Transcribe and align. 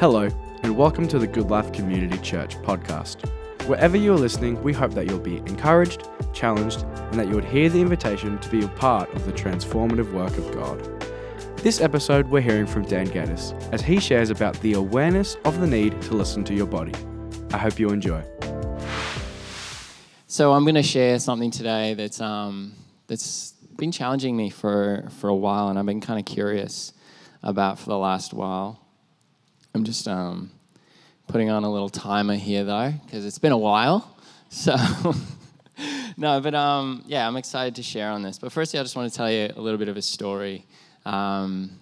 Hello, 0.00 0.28
and 0.62 0.76
welcome 0.76 1.08
to 1.08 1.18
the 1.18 1.26
Goodlife 1.26 1.74
Community 1.74 2.18
Church 2.18 2.56
podcast. 2.58 3.28
Wherever 3.66 3.96
you 3.96 4.12
are 4.12 4.16
listening, 4.16 4.62
we 4.62 4.72
hope 4.72 4.92
that 4.94 5.06
you'll 5.06 5.18
be 5.18 5.38
encouraged, 5.38 6.06
challenged, 6.32 6.84
and 6.84 7.14
that 7.14 7.26
you 7.26 7.34
would 7.34 7.44
hear 7.44 7.68
the 7.68 7.80
invitation 7.80 8.38
to 8.38 8.48
be 8.48 8.64
a 8.64 8.68
part 8.68 9.12
of 9.12 9.26
the 9.26 9.32
transformative 9.32 10.12
work 10.12 10.38
of 10.38 10.52
God. 10.52 10.80
This 11.64 11.80
episode, 11.80 12.28
we're 12.28 12.42
hearing 12.42 12.64
from 12.64 12.84
Dan 12.84 13.08
Gettis 13.08 13.60
as 13.72 13.82
he 13.82 13.98
shares 13.98 14.30
about 14.30 14.54
the 14.60 14.74
awareness 14.74 15.36
of 15.44 15.60
the 15.60 15.66
need 15.66 16.00
to 16.02 16.14
listen 16.14 16.44
to 16.44 16.54
your 16.54 16.66
body. 16.66 16.94
I 17.52 17.58
hope 17.58 17.80
you 17.80 17.88
enjoy. 17.88 18.22
So 20.28 20.52
I'm 20.52 20.62
going 20.62 20.76
to 20.76 20.82
share 20.84 21.18
something 21.18 21.50
today 21.50 21.94
that's 21.94 22.20
um, 22.20 22.72
that's 23.08 23.50
been 23.76 23.90
challenging 23.90 24.36
me 24.36 24.48
for 24.48 25.08
for 25.18 25.26
a 25.26 25.34
while, 25.34 25.70
and 25.70 25.76
I've 25.76 25.86
been 25.86 26.00
kind 26.00 26.20
of 26.20 26.24
curious 26.24 26.92
about 27.42 27.80
for 27.80 27.86
the 27.86 27.98
last 27.98 28.32
while. 28.32 28.84
I'm 29.78 29.84
just 29.84 30.08
um, 30.08 30.50
putting 31.28 31.50
on 31.50 31.62
a 31.62 31.70
little 31.70 31.88
timer 31.88 32.34
here 32.34 32.64
though, 32.64 32.92
because 33.04 33.24
it's 33.24 33.38
been 33.38 33.52
a 33.52 33.58
while. 33.58 34.14
So, 34.50 34.74
no, 36.16 36.40
but 36.40 36.54
um, 36.54 37.04
yeah, 37.06 37.28
I'm 37.28 37.36
excited 37.36 37.74
to 37.74 37.82
share 37.82 38.10
on 38.10 38.22
this. 38.22 38.38
But 38.38 38.50
firstly, 38.50 38.80
I 38.80 38.82
just 38.82 38.96
want 38.96 39.12
to 39.12 39.14
tell 39.14 39.30
you 39.30 39.52
a 39.54 39.60
little 39.60 39.76
bit 39.76 39.88
of 39.88 39.98
a 39.98 40.00
story 40.00 40.64
um, 41.04 41.78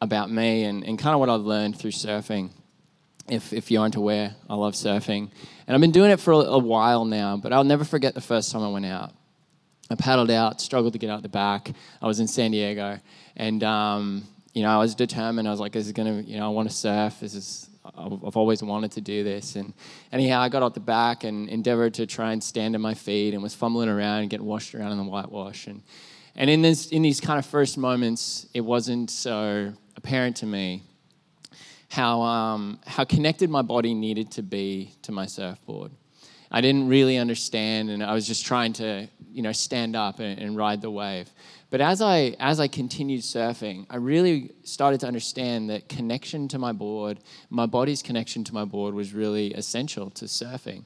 about 0.00 0.30
me 0.30 0.62
and, 0.62 0.84
and 0.84 0.96
kind 0.96 1.12
of 1.12 1.18
what 1.18 1.28
I've 1.28 1.40
learned 1.40 1.76
through 1.76 1.90
surfing. 1.90 2.50
If, 3.28 3.52
if 3.52 3.72
you 3.72 3.80
aren't 3.80 3.96
aware, 3.96 4.36
I 4.48 4.54
love 4.54 4.74
surfing. 4.74 5.28
And 5.66 5.74
I've 5.74 5.80
been 5.80 5.90
doing 5.90 6.12
it 6.12 6.20
for 6.20 6.34
a, 6.34 6.36
a 6.36 6.58
while 6.58 7.04
now, 7.04 7.36
but 7.36 7.52
I'll 7.52 7.64
never 7.64 7.82
forget 7.82 8.14
the 8.14 8.20
first 8.20 8.52
time 8.52 8.62
I 8.62 8.68
went 8.68 8.86
out. 8.86 9.12
I 9.90 9.96
paddled 9.96 10.30
out, 10.30 10.60
struggled 10.60 10.92
to 10.92 11.00
get 11.00 11.10
out 11.10 11.22
the 11.22 11.28
back. 11.28 11.72
I 12.00 12.06
was 12.06 12.20
in 12.20 12.28
San 12.28 12.52
Diego, 12.52 13.00
and 13.36 13.64
um, 13.64 14.28
you 14.56 14.62
know, 14.62 14.70
I 14.70 14.78
was 14.78 14.94
determined. 14.94 15.46
I 15.46 15.50
was 15.50 15.60
like, 15.60 15.72
this 15.72 15.84
is 15.84 15.92
gonna, 15.92 16.22
you 16.22 16.38
know, 16.38 16.46
I 16.46 16.48
want 16.48 16.70
to 16.70 16.74
surf. 16.74 17.20
This 17.20 17.34
is, 17.34 17.68
I've 17.84 18.38
always 18.38 18.62
wanted 18.62 18.90
to 18.92 19.02
do 19.02 19.22
this. 19.22 19.54
And 19.54 19.74
anyhow, 20.10 20.40
I 20.40 20.48
got 20.48 20.62
out 20.62 20.72
the 20.72 20.80
back 20.80 21.24
and 21.24 21.46
endeavored 21.50 21.92
to 21.94 22.06
try 22.06 22.32
and 22.32 22.42
stand 22.42 22.74
on 22.74 22.80
my 22.80 22.94
feet 22.94 23.34
and 23.34 23.42
was 23.42 23.54
fumbling 23.54 23.90
around 23.90 24.20
and 24.20 24.30
getting 24.30 24.46
washed 24.46 24.74
around 24.74 24.92
in 24.92 24.96
the 24.96 25.04
whitewash. 25.04 25.66
And, 25.66 25.82
and 26.36 26.48
in, 26.48 26.62
this, 26.62 26.86
in 26.86 27.02
these 27.02 27.20
kind 27.20 27.38
of 27.38 27.44
first 27.44 27.76
moments, 27.76 28.46
it 28.54 28.62
wasn't 28.62 29.10
so 29.10 29.74
apparent 29.94 30.36
to 30.36 30.46
me 30.46 30.84
how, 31.90 32.22
um, 32.22 32.80
how 32.86 33.04
connected 33.04 33.50
my 33.50 33.60
body 33.60 33.92
needed 33.92 34.30
to 34.32 34.42
be 34.42 34.92
to 35.02 35.12
my 35.12 35.26
surfboard. 35.26 35.90
I 36.50 36.62
didn't 36.62 36.88
really 36.88 37.18
understand, 37.18 37.90
and 37.90 38.02
I 38.02 38.14
was 38.14 38.26
just 38.26 38.46
trying 38.46 38.72
to, 38.74 39.06
you 39.30 39.42
know, 39.42 39.52
stand 39.52 39.96
up 39.96 40.20
and, 40.20 40.38
and 40.38 40.56
ride 40.56 40.80
the 40.80 40.90
wave. 40.90 41.28
But 41.70 41.80
as 41.80 42.00
I, 42.00 42.36
as 42.38 42.60
I 42.60 42.68
continued 42.68 43.22
surfing, 43.22 43.86
I 43.90 43.96
really 43.96 44.52
started 44.62 45.00
to 45.00 45.06
understand 45.06 45.68
that 45.70 45.88
connection 45.88 46.46
to 46.48 46.58
my 46.58 46.72
board, 46.72 47.18
my 47.50 47.66
body's 47.66 48.02
connection 48.02 48.44
to 48.44 48.54
my 48.54 48.64
board 48.64 48.94
was 48.94 49.12
really 49.12 49.52
essential 49.52 50.10
to 50.10 50.26
surfing. 50.26 50.84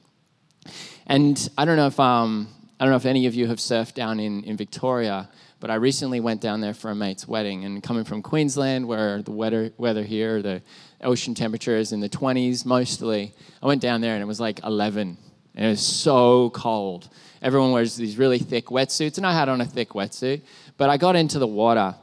And 1.05 1.49
I 1.57 1.65
don't 1.65 1.77
know 1.77 1.87
if, 1.87 1.99
um, 1.99 2.47
I 2.79 2.85
don't 2.85 2.91
know 2.91 2.97
if 2.97 3.05
any 3.05 3.27
of 3.27 3.35
you 3.35 3.47
have 3.47 3.57
surfed 3.57 3.93
down 3.93 4.19
in, 4.19 4.43
in 4.43 4.57
Victoria, 4.57 5.29
but 5.59 5.69
I 5.69 5.75
recently 5.75 6.19
went 6.19 6.41
down 6.41 6.61
there 6.61 6.73
for 6.73 6.89
a 6.89 6.95
mate's 6.95 7.27
wedding. 7.27 7.63
And 7.65 7.83
coming 7.83 8.03
from 8.03 8.23
Queensland, 8.23 8.87
where 8.87 9.21
the 9.21 9.31
weather, 9.31 9.71
weather 9.77 10.03
here, 10.03 10.41
the 10.41 10.63
ocean 11.03 11.35
temperature 11.35 11.77
is 11.77 11.91
in 11.91 11.99
the 11.99 12.09
20s 12.09 12.65
mostly, 12.65 13.33
I 13.61 13.67
went 13.67 13.81
down 13.81 14.01
there 14.01 14.15
and 14.15 14.23
it 14.23 14.25
was 14.25 14.39
like 14.39 14.63
11. 14.63 15.17
And 15.53 15.65
it 15.65 15.69
was 15.69 15.85
so 15.85 16.49
cold. 16.51 17.09
Everyone 17.41 17.71
wears 17.71 17.95
these 17.95 18.17
really 18.17 18.37
thick 18.37 18.67
wetsuits, 18.67 19.17
and 19.17 19.25
I 19.25 19.33
had 19.33 19.49
on 19.49 19.61
a 19.61 19.65
thick 19.65 19.89
wetsuit. 19.89 20.41
But 20.81 20.89
I 20.89 20.97
got 20.97 21.15
into 21.15 21.37
the 21.37 21.45
water 21.45 21.93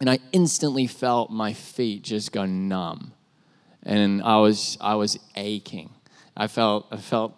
and 0.00 0.08
I 0.08 0.20
instantly 0.32 0.86
felt 0.86 1.30
my 1.30 1.52
feet 1.52 2.02
just 2.02 2.32
go 2.32 2.46
numb. 2.46 3.12
And 3.82 4.22
I 4.22 4.38
was, 4.38 4.78
I 4.80 4.94
was 4.94 5.18
aching. 5.34 5.90
I 6.34 6.46
felt, 6.46 6.86
I 6.90 6.96
felt, 6.96 7.34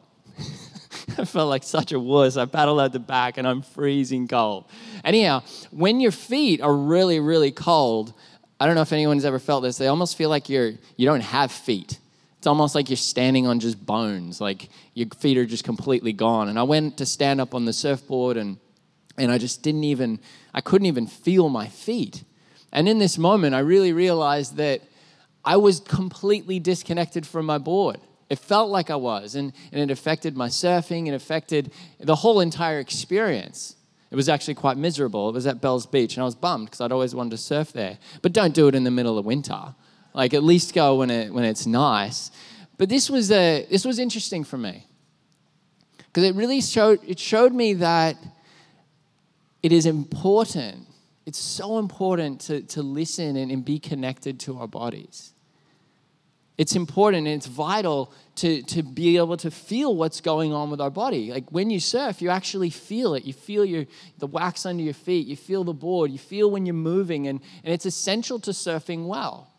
I 1.19 1.25
felt 1.25 1.49
like 1.49 1.65
such 1.65 1.91
a 1.91 1.99
wuss. 1.99 2.37
I 2.37 2.45
paddled 2.45 2.79
out 2.79 2.93
the 2.93 3.01
back 3.01 3.39
and 3.39 3.49
I'm 3.49 3.61
freezing 3.61 4.29
cold. 4.29 4.67
Anyhow, 5.03 5.43
when 5.73 5.99
your 5.99 6.13
feet 6.13 6.61
are 6.61 6.77
really, 6.77 7.19
really 7.19 7.51
cold, 7.51 8.15
I 8.61 8.67
don't 8.67 8.77
know 8.77 8.83
if 8.83 8.93
anyone's 8.93 9.25
ever 9.25 9.41
felt 9.41 9.65
this, 9.65 9.79
they 9.79 9.89
almost 9.89 10.15
feel 10.15 10.31
like 10.31 10.49
you're, 10.49 10.75
you 10.97 11.07
don't 11.07 11.23
have 11.23 11.51
feet. 11.51 11.99
It's 12.37 12.47
almost 12.47 12.77
like 12.77 12.89
you're 12.89 12.99
standing 12.99 13.49
on 13.49 13.59
just 13.59 13.85
bones, 13.85 14.41
like 14.41 14.69
your 14.95 15.09
feet 15.19 15.39
are 15.39 15.45
just 15.45 15.65
completely 15.65 16.13
gone. 16.13 16.49
And 16.49 16.57
I 16.57 16.63
went 16.63 16.99
to 16.99 17.05
stand 17.05 17.41
up 17.41 17.53
on 17.53 17.65
the 17.65 17.73
surfboard 17.73 18.37
and 18.37 18.59
and 19.19 19.33
I 19.33 19.39
just 19.39 19.63
didn't 19.63 19.85
even, 19.85 20.21
I 20.55 20.61
couldn't 20.61 20.87
even 20.87 21.07
feel 21.07 21.49
my 21.49 21.67
feet. 21.67 22.25
And 22.73 22.89
in 22.89 22.99
this 22.99 23.19
moment, 23.19 23.55
I 23.55 23.61
really 23.61 23.93
realized 23.93 24.57
that 24.57 24.83
I 25.45 25.57
was 25.57 25.81
completely 25.81 26.59
disconnected 26.61 27.27
from 27.27 27.47
my 27.47 27.59
board. 27.59 27.99
It 28.29 28.39
felt 28.39 28.71
like 28.71 28.91
I 28.91 28.97
was, 28.97 29.35
and, 29.35 29.53
and 29.73 29.81
it 29.81 29.91
affected 29.91 30.37
my 30.37 30.49
surfing, 30.49 31.09
it 31.09 31.15
affected 31.15 31.73
the 31.99 32.17
whole 32.17 32.41
entire 32.41 32.79
experience. 32.79 33.77
It 34.11 34.17
was 34.17 34.29
actually 34.29 34.55
quite 34.55 34.77
miserable. 34.77 35.29
It 35.29 35.33
was 35.33 35.47
at 35.47 35.61
Bells 35.61 35.87
Beach, 35.87 36.15
and 36.15 36.23
I 36.23 36.25
was 36.25 36.35
bummed 36.35 36.67
because 36.67 36.81
I'd 36.81 36.93
always 36.93 37.15
wanted 37.15 37.31
to 37.31 37.39
surf 37.39 37.73
there. 37.73 37.99
But 38.23 38.33
don't 38.33 38.55
do 38.55 38.69
it 38.69 38.75
in 38.75 38.85
the 38.85 38.91
middle 38.91 39.19
of 39.19 39.25
winter. 39.25 39.75
Like, 40.15 40.35
at 40.35 40.43
least 40.43 40.75
go 40.75 40.97
when, 40.97 41.11
it, 41.11 41.33
when 41.33 41.45
it's 41.45 41.67
nice. 41.67 42.31
But 42.79 42.89
this 42.89 43.11
was, 43.11 43.31
a, 43.31 43.67
this 43.71 43.85
was 43.85 43.99
interesting 43.99 44.45
for 44.45 44.57
me 44.57 44.87
because 46.07 46.25
it 46.25 46.35
really 46.35 46.61
showed, 46.61 47.01
it 47.07 47.19
showed 47.19 47.53
me 47.53 47.75
that 47.75 48.17
it 49.63 49.73
is 49.73 49.87
important. 49.87 50.87
It's 51.27 51.39
so 51.39 51.79
important 51.79 52.41
to, 52.43 52.63
to 52.63 52.83
listen 52.83 53.37
and, 53.37 53.51
and 53.51 53.65
be 53.65 53.79
connected 53.79 54.41
to 54.41 54.59
our 54.59 54.69
bodies. 54.69 55.35
It's 56.57 56.75
important 56.75 57.29
and 57.29 57.37
it's 57.37 57.47
vital 57.47 58.13
to, 58.37 58.63
to 58.63 58.83
be 58.83 59.17
able 59.17 59.37
to 59.39 59.51
feel 59.51 59.95
what's 59.95 60.21
going 60.21 60.53
on 60.53 60.71
with 60.71 60.81
our 60.81 60.91
body. 60.91 61.31
Like 61.31 61.51
when 61.51 61.71
you 61.71 61.79
surf, 61.79 62.21
you 62.21 62.31
actually 62.31 62.71
feel 62.71 63.15
it. 63.15 63.25
You 63.25 63.33
feel 63.33 63.65
your, 63.65 63.87
the 64.19 64.27
wax 64.27 64.67
under 64.67 64.83
your 64.83 64.95
feet, 64.95 65.29
you 65.29 65.37
feel 65.37 65.63
the 65.63 65.73
board, 65.73 66.11
you 66.11 66.19
feel 66.19 66.51
when 66.51 66.67
you're 66.67 66.75
moving, 66.75 67.29
and, 67.29 67.41
and 67.63 67.73
it's 67.73 67.87
essential 67.87 68.41
to 68.41 68.51
surfing 68.51 69.07
well. 69.07 69.53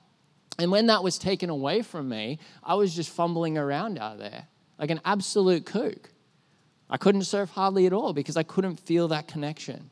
And 0.57 0.71
when 0.71 0.87
that 0.87 1.01
was 1.01 1.17
taken 1.17 1.49
away 1.49 1.83
from 1.83 2.09
me, 2.09 2.39
I 2.61 2.73
was 2.73 2.93
just 2.93 3.09
fumbling 3.11 3.57
around 3.57 3.97
out 3.97 4.19
there 4.19 4.47
like 4.77 4.89
an 4.89 5.01
absolute 5.05 5.65
kook. 5.65 6.09
I 6.89 6.97
couldn't 6.97 7.23
surf 7.23 7.51
hardly 7.51 7.85
at 7.85 7.93
all 7.93 8.13
because 8.13 8.35
I 8.35 8.43
couldn't 8.43 8.79
feel 8.79 9.09
that 9.09 9.27
connection. 9.27 9.89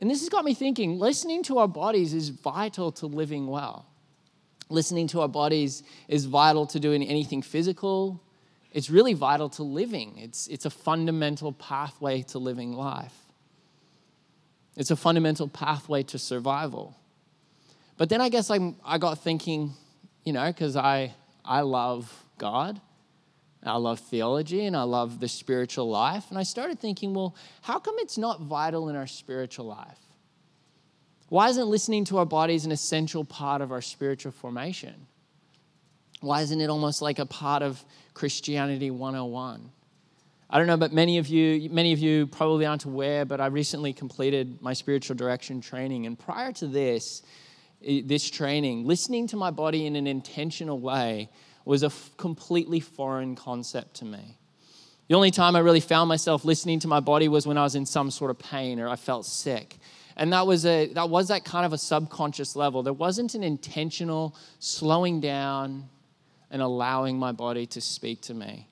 And 0.00 0.10
this 0.10 0.20
has 0.20 0.28
got 0.28 0.44
me 0.44 0.54
thinking 0.54 0.98
listening 0.98 1.42
to 1.44 1.58
our 1.58 1.68
bodies 1.68 2.14
is 2.14 2.30
vital 2.30 2.92
to 2.92 3.06
living 3.06 3.46
well. 3.46 3.86
Listening 4.70 5.06
to 5.08 5.20
our 5.20 5.28
bodies 5.28 5.82
is 6.08 6.24
vital 6.24 6.66
to 6.68 6.80
doing 6.80 7.02
anything 7.02 7.42
physical. 7.42 8.22
It's 8.72 8.90
really 8.90 9.12
vital 9.12 9.48
to 9.50 9.62
living. 9.62 10.14
It's, 10.16 10.46
it's 10.48 10.64
a 10.64 10.70
fundamental 10.70 11.52
pathway 11.52 12.22
to 12.22 12.38
living 12.38 12.72
life. 12.72 13.14
It's 14.76 14.90
a 14.90 14.96
fundamental 14.96 15.46
pathway 15.46 16.02
to 16.04 16.18
survival. 16.18 16.96
But 17.96 18.08
then 18.08 18.20
I 18.20 18.30
guess 18.30 18.50
I, 18.50 18.74
I 18.84 18.98
got 18.98 19.18
thinking, 19.18 19.74
you 20.24 20.32
know, 20.32 20.46
because 20.46 20.74
I, 20.74 21.14
I 21.44 21.60
love 21.60 22.24
God 22.38 22.80
I 23.64 23.76
love 23.76 23.98
theology 23.98 24.66
and 24.66 24.76
I 24.76 24.82
love 24.82 25.20
the 25.20 25.28
spiritual 25.28 25.88
life. 25.88 26.26
And 26.28 26.38
I 26.38 26.42
started 26.42 26.78
thinking, 26.78 27.14
well, 27.14 27.34
how 27.62 27.78
come 27.78 27.94
it's 27.98 28.18
not 28.18 28.42
vital 28.42 28.88
in 28.88 28.96
our 28.96 29.06
spiritual 29.06 29.66
life? 29.66 29.98
Why 31.28 31.48
isn't 31.48 31.66
listening 31.68 32.04
to 32.06 32.18
our 32.18 32.26
bodies 32.26 32.66
an 32.66 32.72
essential 32.72 33.24
part 33.24 33.62
of 33.62 33.72
our 33.72 33.80
spiritual 33.80 34.32
formation? 34.32 35.06
Why 36.20 36.42
isn't 36.42 36.60
it 36.60 36.70
almost 36.70 37.02
like 37.02 37.18
a 37.18 37.26
part 37.26 37.62
of 37.62 37.84
Christianity 38.12 38.90
101? 38.90 39.70
I 40.50 40.58
don't 40.58 40.66
know, 40.66 40.76
but 40.76 40.92
many 40.92 41.18
of 41.18 41.26
you, 41.26 41.68
many 41.70 41.92
of 41.92 41.98
you 41.98 42.26
probably 42.26 42.66
aren't 42.66 42.84
aware, 42.84 43.24
but 43.24 43.40
I 43.40 43.46
recently 43.46 43.92
completed 43.92 44.60
my 44.62 44.72
spiritual 44.72 45.16
direction 45.16 45.60
training. 45.60 46.06
And 46.06 46.18
prior 46.18 46.52
to 46.52 46.66
this, 46.66 47.22
this 47.80 48.30
training, 48.30 48.86
listening 48.86 49.26
to 49.28 49.36
my 49.36 49.50
body 49.50 49.86
in 49.86 49.96
an 49.96 50.06
intentional 50.06 50.78
way 50.78 51.30
was 51.64 51.82
a 51.82 51.86
f- 51.86 52.10
completely 52.16 52.80
foreign 52.80 53.36
concept 53.36 53.94
to 53.96 54.04
me. 54.04 54.38
The 55.08 55.14
only 55.14 55.30
time 55.30 55.54
I 55.54 55.58
really 55.58 55.80
found 55.80 56.08
myself 56.08 56.44
listening 56.44 56.80
to 56.80 56.88
my 56.88 57.00
body 57.00 57.28
was 57.28 57.46
when 57.46 57.58
I 57.58 57.62
was 57.62 57.74
in 57.74 57.84
some 57.84 58.10
sort 58.10 58.30
of 58.30 58.38
pain 58.38 58.80
or 58.80 58.88
I 58.88 58.96
felt 58.96 59.26
sick. 59.26 59.76
And 60.16 60.32
that 60.32 60.46
was, 60.46 60.64
a, 60.64 60.86
that 60.94 61.10
was 61.10 61.28
that 61.28 61.44
kind 61.44 61.66
of 61.66 61.72
a 61.72 61.78
subconscious 61.78 62.56
level. 62.56 62.82
There 62.82 62.92
wasn't 62.92 63.34
an 63.34 63.42
intentional 63.42 64.36
slowing 64.60 65.20
down 65.20 65.88
and 66.50 66.62
allowing 66.62 67.18
my 67.18 67.32
body 67.32 67.66
to 67.66 67.80
speak 67.80 68.22
to 68.22 68.34
me. 68.34 68.68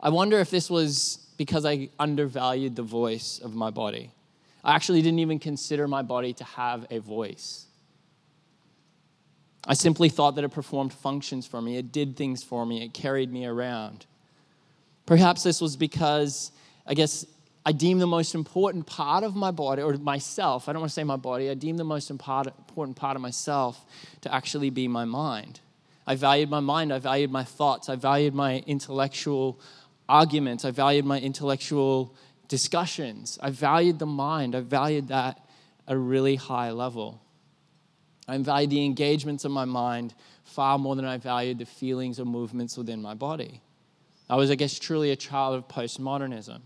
I 0.00 0.10
wonder 0.10 0.38
if 0.38 0.50
this 0.50 0.70
was 0.70 1.18
because 1.36 1.66
I 1.66 1.88
undervalued 1.98 2.76
the 2.76 2.82
voice 2.82 3.40
of 3.42 3.54
my 3.54 3.70
body. 3.70 4.12
I 4.62 4.74
actually 4.74 5.02
didn't 5.02 5.18
even 5.18 5.38
consider 5.38 5.86
my 5.86 6.02
body 6.02 6.32
to 6.34 6.44
have 6.44 6.86
a 6.90 6.98
voice. 6.98 7.66
I 9.66 9.74
simply 9.74 10.08
thought 10.08 10.36
that 10.36 10.44
it 10.44 10.50
performed 10.50 10.92
functions 10.92 11.46
for 11.46 11.60
me, 11.60 11.76
it 11.76 11.90
did 11.92 12.16
things 12.16 12.42
for 12.42 12.64
me, 12.64 12.84
it 12.84 12.94
carried 12.94 13.32
me 13.32 13.46
around. 13.46 14.06
Perhaps 15.06 15.42
this 15.42 15.60
was 15.60 15.76
because, 15.76 16.52
I 16.86 16.94
guess, 16.94 17.26
I 17.64 17.72
deemed 17.72 18.00
the 18.00 18.06
most 18.06 18.34
important 18.34 18.86
part 18.86 19.24
of 19.24 19.34
my 19.34 19.50
body, 19.50 19.82
or 19.82 19.94
myself, 19.94 20.68
I 20.68 20.72
don't 20.72 20.80
want 20.80 20.90
to 20.90 20.94
say 20.94 21.04
my 21.04 21.16
body, 21.16 21.50
I 21.50 21.54
deemed 21.54 21.80
the 21.80 21.84
most 21.84 22.10
important 22.10 22.96
part 22.96 23.16
of 23.16 23.20
myself 23.20 23.84
to 24.20 24.32
actually 24.32 24.70
be 24.70 24.86
my 24.86 25.04
mind. 25.04 25.60
I 26.06 26.14
valued 26.14 26.48
my 26.48 26.60
mind, 26.60 26.92
I 26.92 27.00
valued 27.00 27.32
my 27.32 27.42
thoughts, 27.42 27.88
I 27.88 27.96
valued 27.96 28.34
my 28.34 28.62
intellectual 28.68 29.58
arguments, 30.08 30.64
I 30.64 30.70
valued 30.70 31.04
my 31.04 31.18
intellectual 31.18 32.14
discussions. 32.46 33.38
I 33.42 33.50
valued 33.50 33.98
the 33.98 34.06
mind, 34.06 34.54
I 34.54 34.60
valued 34.60 35.08
that 35.08 35.44
at 35.88 35.94
a 35.94 35.98
really 35.98 36.36
high 36.36 36.70
level. 36.70 37.20
I 38.28 38.36
valued 38.38 38.70
the 38.70 38.84
engagements 38.84 39.44
of 39.44 39.52
my 39.52 39.64
mind 39.64 40.14
far 40.44 40.78
more 40.78 40.96
than 40.96 41.04
I 41.04 41.16
valued 41.18 41.58
the 41.58 41.66
feelings 41.66 42.18
or 42.18 42.24
movements 42.24 42.76
within 42.76 43.00
my 43.00 43.14
body. 43.14 43.60
I 44.28 44.36
was, 44.36 44.50
I 44.50 44.56
guess, 44.56 44.78
truly 44.78 45.12
a 45.12 45.16
child 45.16 45.54
of 45.56 45.68
postmodernism. 45.68 46.60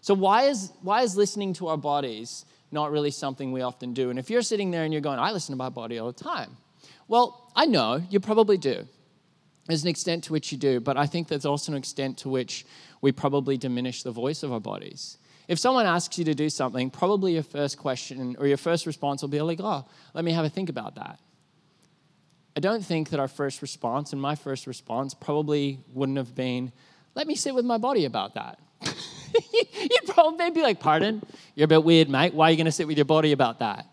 So, 0.00 0.14
why 0.14 0.44
is, 0.44 0.72
why 0.82 1.02
is 1.02 1.16
listening 1.16 1.52
to 1.54 1.68
our 1.68 1.76
bodies 1.76 2.44
not 2.72 2.90
really 2.90 3.10
something 3.10 3.52
we 3.52 3.62
often 3.62 3.94
do? 3.94 4.10
And 4.10 4.18
if 4.18 4.30
you're 4.30 4.42
sitting 4.42 4.70
there 4.70 4.84
and 4.84 4.92
you're 4.92 5.02
going, 5.02 5.18
I 5.18 5.30
listen 5.30 5.52
to 5.52 5.56
my 5.56 5.68
body 5.68 5.98
all 5.98 6.10
the 6.10 6.24
time, 6.24 6.56
well, 7.06 7.50
I 7.54 7.66
know 7.66 8.02
you 8.10 8.20
probably 8.20 8.58
do. 8.58 8.86
There's 9.66 9.82
an 9.82 9.88
extent 9.88 10.24
to 10.24 10.32
which 10.32 10.50
you 10.50 10.58
do, 10.58 10.80
but 10.80 10.96
I 10.96 11.06
think 11.06 11.28
there's 11.28 11.44
also 11.44 11.72
an 11.72 11.78
extent 11.78 12.18
to 12.18 12.28
which 12.28 12.64
we 13.00 13.12
probably 13.12 13.56
diminish 13.56 14.02
the 14.02 14.10
voice 14.10 14.42
of 14.42 14.52
our 14.52 14.60
bodies. 14.60 15.18
If 15.48 15.58
someone 15.58 15.86
asks 15.86 16.18
you 16.18 16.24
to 16.26 16.34
do 16.34 16.50
something, 16.50 16.90
probably 16.90 17.32
your 17.32 17.42
first 17.42 17.78
question 17.78 18.36
or 18.38 18.46
your 18.46 18.58
first 18.58 18.84
response 18.84 19.22
will 19.22 19.30
be 19.30 19.40
like, 19.40 19.60
oh, 19.60 19.86
let 20.12 20.24
me 20.24 20.32
have 20.32 20.44
a 20.44 20.50
think 20.50 20.68
about 20.68 20.96
that. 20.96 21.18
I 22.54 22.60
don't 22.60 22.84
think 22.84 23.10
that 23.10 23.20
our 23.20 23.28
first 23.28 23.62
response 23.62 24.12
and 24.12 24.20
my 24.20 24.34
first 24.34 24.66
response 24.66 25.14
probably 25.14 25.80
wouldn't 25.94 26.18
have 26.18 26.34
been, 26.34 26.70
let 27.14 27.26
me 27.26 27.34
sit 27.34 27.54
with 27.54 27.64
my 27.64 27.78
body 27.78 28.04
about 28.04 28.34
that. 28.34 28.58
You'd 28.82 30.06
probably 30.08 30.50
be 30.50 30.60
like, 30.60 30.80
pardon? 30.80 31.22
You're 31.54 31.64
a 31.64 31.68
bit 31.68 31.82
weird, 31.82 32.10
mate. 32.10 32.34
Why 32.34 32.48
are 32.48 32.50
you 32.50 32.56
going 32.56 32.66
to 32.66 32.72
sit 32.72 32.86
with 32.86 32.98
your 32.98 33.06
body 33.06 33.32
about 33.32 33.60
that? 33.60 33.86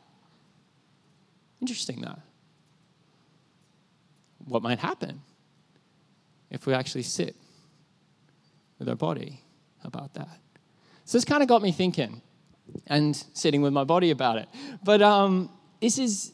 Interesting, 1.62 2.02
though. 2.02 2.20
What 4.46 4.62
might 4.62 4.80
happen 4.80 5.22
if 6.52 6.66
we 6.66 6.74
actually 6.74 7.04
sit 7.04 7.36
with 8.78 8.90
our 8.90 8.96
body 8.96 9.42
about 9.84 10.14
that? 10.16 10.40
So 11.06 11.18
this 11.18 11.26
kind 11.26 11.44
of 11.44 11.50
got 11.50 11.62
me 11.62 11.72
thinking 11.72 12.22
and 12.88 13.16
sitting 13.34 13.62
with 13.62 13.74
my 13.74 13.84
body 13.84 14.10
about 14.10 14.38
it. 14.38 14.50
But 14.84 15.02
um, 15.02 15.52
this 15.80 16.00
is, 16.00 16.34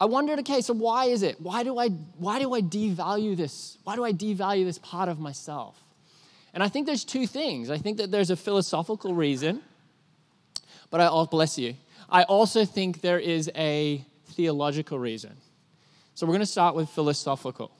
I 0.00 0.04
wondered, 0.04 0.38
okay, 0.40 0.60
so 0.60 0.72
why 0.72 1.06
is 1.06 1.22
it? 1.22 1.40
Why 1.40 1.64
do 1.64 1.78
I, 1.78 1.88
why 1.88 2.38
do 2.38 2.54
I 2.54 2.60
devalue 2.60 3.36
this? 3.36 3.76
Why 3.82 3.96
do 3.96 4.04
I 4.04 4.12
devalue 4.12 4.64
this 4.64 4.78
part 4.78 5.08
of 5.08 5.18
myself? 5.18 5.82
And 6.54 6.62
I 6.62 6.68
think 6.68 6.86
there's 6.86 7.04
two 7.04 7.26
things. 7.26 7.68
I 7.68 7.76
think 7.76 7.98
that 7.98 8.10
there's 8.10 8.30
a 8.30 8.36
philosophical 8.36 9.14
reason, 9.14 9.60
but 10.90 11.00
I, 11.00 11.08
oh, 11.08 11.26
bless 11.26 11.58
you. 11.58 11.74
I 12.08 12.22
also 12.22 12.64
think 12.64 13.00
there 13.00 13.18
is 13.18 13.50
a 13.56 14.04
theological 14.28 14.98
reason. 14.98 15.36
So 16.14 16.24
we're 16.24 16.32
going 16.32 16.40
to 16.40 16.46
start 16.46 16.74
with 16.76 16.88
philosophical. 16.88 17.72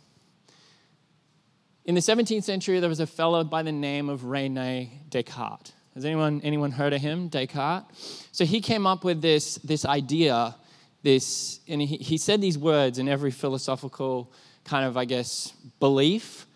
In 1.84 1.94
the 1.94 2.00
17th 2.00 2.42
century, 2.42 2.80
there 2.80 2.88
was 2.88 2.98
a 2.98 3.06
fellow 3.06 3.44
by 3.44 3.62
the 3.62 3.72
name 3.72 4.08
of 4.08 4.24
Rene 4.24 4.90
Descartes. 5.08 5.72
Has 5.96 6.04
anyone, 6.04 6.43
anyone 6.44 6.72
heard 6.72 6.93
of 6.93 7.00
him, 7.00 7.31
Descartes? 7.31 7.87
So 8.31 8.44
he 8.44 8.60
came 8.60 8.87
up 8.87 9.02
with 9.02 9.22
this, 9.22 9.54
this 9.64 9.87
idea, 9.87 10.54
this, 11.02 11.60
and 11.66 11.81
he, 11.81 11.96
he 11.96 12.19
said 12.19 12.43
these 12.43 12.58
words 12.58 12.98
in 12.98 13.08
every 13.08 13.31
philosophical 13.31 14.31
kind 14.62 14.84
of, 14.84 14.98
I 14.98 15.06
guess, 15.06 15.54
belief. 15.81 16.46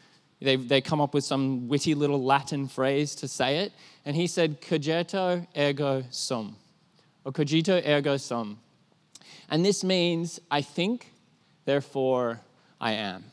They, 0.43 0.57
they 0.57 0.83
come 0.83 1.01
up 1.01 1.15
with 1.15 1.25
some 1.25 1.69
witty 1.69 1.95
little 1.95 2.23
Latin 2.23 2.69
phrase 2.69 3.15
to 3.15 3.29
say 3.29 3.61
it. 3.61 3.73
And 4.05 4.15
he 4.15 4.27
said, 4.27 4.61
cogito 4.61 5.47
ergo 5.57 6.05
sum, 6.11 6.57
or 7.25 7.33
cogito 7.33 7.83
ergo 7.89 8.19
sum. 8.19 8.59
And 9.49 9.65
this 9.65 9.83
means, 9.83 10.39
I 10.51 10.61
think, 10.61 11.15
therefore 11.65 12.43
I 12.79 12.93
am. 12.93 13.25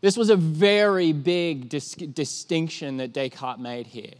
This 0.00 0.16
was 0.16 0.30
a 0.30 0.36
very 0.36 1.12
big 1.12 1.68
dis- 1.68 1.94
distinction 1.94 2.96
that 2.96 3.12
Descartes 3.12 3.60
made 3.60 3.86
here. 3.86 4.14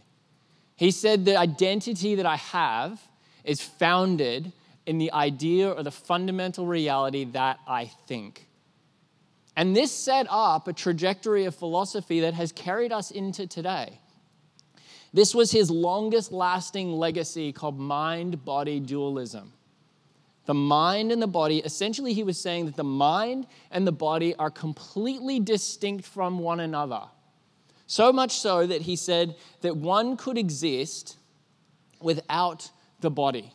He 0.77 0.91
said 0.91 1.25
the 1.25 1.35
identity 1.35 2.15
that 2.15 2.25
I 2.25 2.37
have 2.37 3.01
is 3.43 3.61
founded 3.61 4.53
in 4.85 4.99
the 4.99 5.11
idea 5.11 5.69
or 5.69 5.83
the 5.83 5.91
fundamental 5.91 6.65
reality 6.65 7.25
that 7.25 7.59
I 7.67 7.85
think. 8.07 8.47
And 9.55 9.75
this 9.75 9.91
set 9.91 10.27
up 10.29 10.67
a 10.67 10.73
trajectory 10.73 11.45
of 11.45 11.55
philosophy 11.55 12.19
that 12.21 12.35
has 12.35 12.51
carried 12.51 12.93
us 12.93 13.09
into 13.09 13.47
today. 13.47 13.99
This 15.13 15.33
was 15.33 15.51
his 15.51 15.71
longest 15.71 16.31
lasting 16.31 16.91
legacy 16.91 17.51
called 17.51 17.79
mind 17.79 18.45
body 18.45 18.79
dualism. 18.79 19.53
The 20.45 20.53
mind 20.53 21.11
and 21.11 21.21
the 21.21 21.27
body, 21.27 21.57
essentially, 21.57 22.13
he 22.13 22.23
was 22.23 22.39
saying 22.39 22.67
that 22.67 22.75
the 22.75 22.83
mind 22.83 23.47
and 23.71 23.85
the 23.85 23.91
body 23.91 24.35
are 24.35 24.51
completely 24.51 25.39
distinct 25.39 26.05
from 26.05 26.39
one 26.39 26.59
another. 26.59 27.01
So 27.87 28.11
much 28.11 28.37
so 28.37 28.67
that 28.67 28.81
he 28.81 28.95
said 28.95 29.35
that 29.61 29.77
one 29.77 30.17
could 30.17 30.37
exist 30.37 31.17
without 32.01 32.69
the 32.99 33.09
body. 33.09 33.53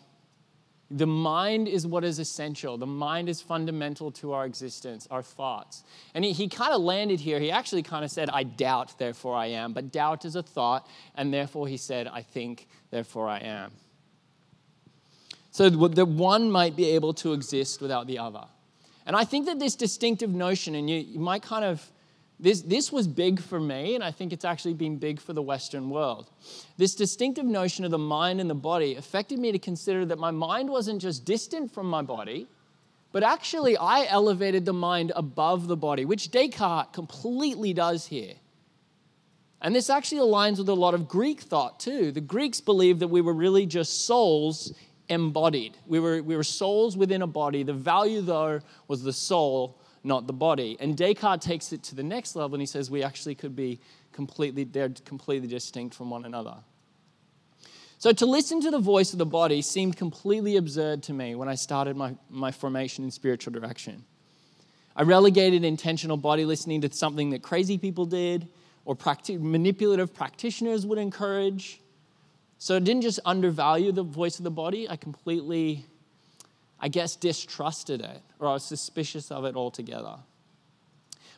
The 0.91 1.07
mind 1.07 1.69
is 1.69 1.87
what 1.87 2.05
is 2.05 2.19
essential. 2.19 2.77
The 2.77 2.87
mind 2.87 3.29
is 3.29 3.41
fundamental 3.41 4.11
to 4.13 4.33
our 4.33 4.45
existence, 4.45 5.07
our 5.11 5.23
thoughts. 5.23 5.85
And 6.15 6.25
he, 6.25 6.33
he 6.33 6.49
kind 6.49 6.75
of 6.75 6.83
landed 6.83 7.21
here. 7.21 7.41
He 7.41 7.51
actually 7.51 7.83
kind 7.83 8.05
of 8.05 8.11
said, 8.11 8.29
I 8.31 8.43
doubt, 8.43 8.99
therefore 8.99 9.35
I 9.35 9.47
am. 9.47 9.73
But 9.73 9.91
doubt 9.91 10.25
is 10.25 10.37
a 10.37 10.43
thought, 10.43 10.87
and 11.15 11.33
therefore 11.33 11.69
he 11.69 11.79
said, 11.79 12.09
I 12.09 12.23
think, 12.23 12.69
therefore 12.91 13.29
I 13.29 13.39
am. 13.39 13.73
So 15.51 15.69
that 15.69 16.07
one 16.07 16.51
might 16.51 16.77
be 16.77 16.91
able 16.91 17.15
to 17.15 17.33
exist 17.33 17.81
without 17.81 18.07
the 18.07 18.19
other. 18.19 18.45
And 19.07 19.17
I 19.17 19.25
think 19.25 19.47
that 19.47 19.59
this 19.59 19.75
distinctive 19.75 20.31
notion, 20.31 20.75
and 20.75 20.89
you, 20.89 20.97
you 20.97 21.19
might 21.19 21.43
kind 21.43 21.65
of 21.65 21.91
this, 22.43 22.63
this 22.63 22.91
was 22.91 23.07
big 23.07 23.41
for 23.41 23.61
me, 23.61 23.95
and 23.95 24.03
I 24.03 24.11
think 24.11 24.33
it's 24.33 24.45
actually 24.45 24.75
been 24.75 24.97
big 24.97 25.21
for 25.21 25.33
the 25.33 25.41
Western 25.41 25.89
world. 25.89 26.29
This 26.77 26.97
distinctive 26.97 27.45
notion 27.45 27.85
of 27.85 27.93
the 27.93 27.99
mind 27.99 28.41
and 28.41 28.51
the 28.51 28.55
body 28.55 28.97
affected 28.97 29.39
me 29.39 29.53
to 29.53 29.61
consider 29.61 30.05
that 30.07 30.19
my 30.19 30.33
mind 30.33 30.69
wasn't 30.69 31.01
just 31.01 31.25
distant 31.25 31.73
from 31.73 31.87
my 31.87 32.03
body, 32.03 32.49
but 33.13 33.23
actually 33.23 33.77
I 33.77 34.07
elevated 34.07 34.65
the 34.65 34.73
mind 34.73 35.13
above 35.15 35.69
the 35.69 35.77
body, 35.77 36.05
which 36.05 36.33
Descartes 36.33 36.93
completely 36.93 37.73
does 37.73 38.07
here. 38.07 38.35
And 39.61 39.73
this 39.73 39.89
actually 39.89 40.21
aligns 40.23 40.59
with 40.59 40.69
a 40.69 40.75
lot 40.75 40.95
of 40.95 41.07
Greek 41.07 41.43
thought 41.43 41.79
too. 41.79 42.11
The 42.11 42.21
Greeks 42.21 42.61
believed 42.61 42.99
that 43.01 43.09
we 43.09 43.21
were 43.21 43.35
really 43.35 43.67
just 43.67 44.05
souls 44.05 44.75
embodied. 45.09 45.77
We 45.87 46.01
were, 46.01 46.21
we 46.23 46.35
were 46.35 46.43
souls 46.43 46.97
within 46.97 47.23
a 47.23 47.29
body. 47.29 47.63
The 47.63 47.73
value, 47.73 48.21
though, 48.21 48.61
was 48.89 49.05
the 49.05 49.13
soul 49.13 49.79
not 50.05 50.27
the 50.27 50.33
body. 50.33 50.77
And 50.81 50.97
Descartes 50.97 51.45
takes 51.45 51.73
it 51.73 51.83
to 51.85 51.95
the 51.95 52.03
next 52.03 52.35
level 52.37 52.55
and 52.55 52.63
he 52.63 52.67
says 52.67 52.91
we 52.91 53.03
actually 53.03 53.35
could 53.35 53.55
be 53.55 53.81
completely, 54.13 54.65
they're 54.65 54.91
completely 55.05 55.49
distinct 55.49 55.95
from 55.95 56.11
one 56.11 56.25
another. 56.25 56.57
So 57.99 58.13
to 58.13 58.27
listen 58.27 58.61
to 58.63 58.71
the 58.71 58.81
voice 58.81 59.13
of 59.13 59.21
the 59.21 59.27
body 59.27 59.63
seemed 59.63 59.97
completely 59.97 60.57
absurd 60.57 61.05
to 61.05 61.13
me 61.13 61.37
when 61.37 61.49
I 61.49 61.55
started 61.55 61.97
my, 61.97 62.17
my 62.29 62.51
formation 62.51 63.05
in 63.05 63.11
spiritual 63.11 63.53
direction. 63.53 64.05
I 64.97 65.03
relegated 65.03 65.65
intentional 65.65 66.17
body 66.17 66.45
listening 66.45 66.81
to 66.81 66.93
something 66.93 67.31
that 67.31 67.43
crazy 67.43 67.79
people 67.79 68.05
did 68.05 68.49
or 68.85 68.97
practi- 68.97 69.41
manipulative 69.41 70.13
practitioners 70.13 70.85
would 70.85 70.99
encourage. 70.99 71.81
So 72.59 72.77
I 72.77 72.81
didn't 72.81 73.03
just 73.03 73.21
undervalue 73.25 73.93
the 73.93 74.03
voice 74.03 74.39
of 74.39 74.45
the 74.45 74.51
body, 74.51 74.89
I 74.89 74.97
completely 74.97 75.87
I 76.83 76.89
guess, 76.89 77.15
distrusted 77.15 78.01
it 78.01 78.21
or 78.41 78.49
I 78.49 78.53
was 78.55 78.65
suspicious 78.65 79.31
of 79.31 79.45
it 79.45 79.55
altogether. 79.55 80.17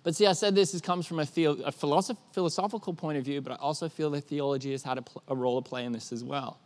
But 0.03 0.17
see, 0.17 0.27
I 0.27 0.33
said 0.33 0.55
this, 0.55 0.79
comes 0.81 1.07
from 1.07 1.19
a, 1.19 1.27
theo- 1.27 1.63
a 1.63 1.71
philosoph- 1.71 2.19
philosophical 2.33 2.95
point 2.95 3.19
of 3.19 3.25
view, 3.25 3.41
but 3.43 3.53
I 3.53 3.57
also 3.57 3.89
feel 3.89 4.11
that 4.11 4.25
theology 4.25 4.73
has 4.73 4.83
had 4.83 4.99
a, 4.99 5.03
pl- 5.03 5.23
a 5.29 5.37
role 5.37 5.61
to 5.61 5.69
play 5.69 5.85
in 5.85 5.93
this 5.93 6.13
as 6.13 6.25
well. 6.25 6.59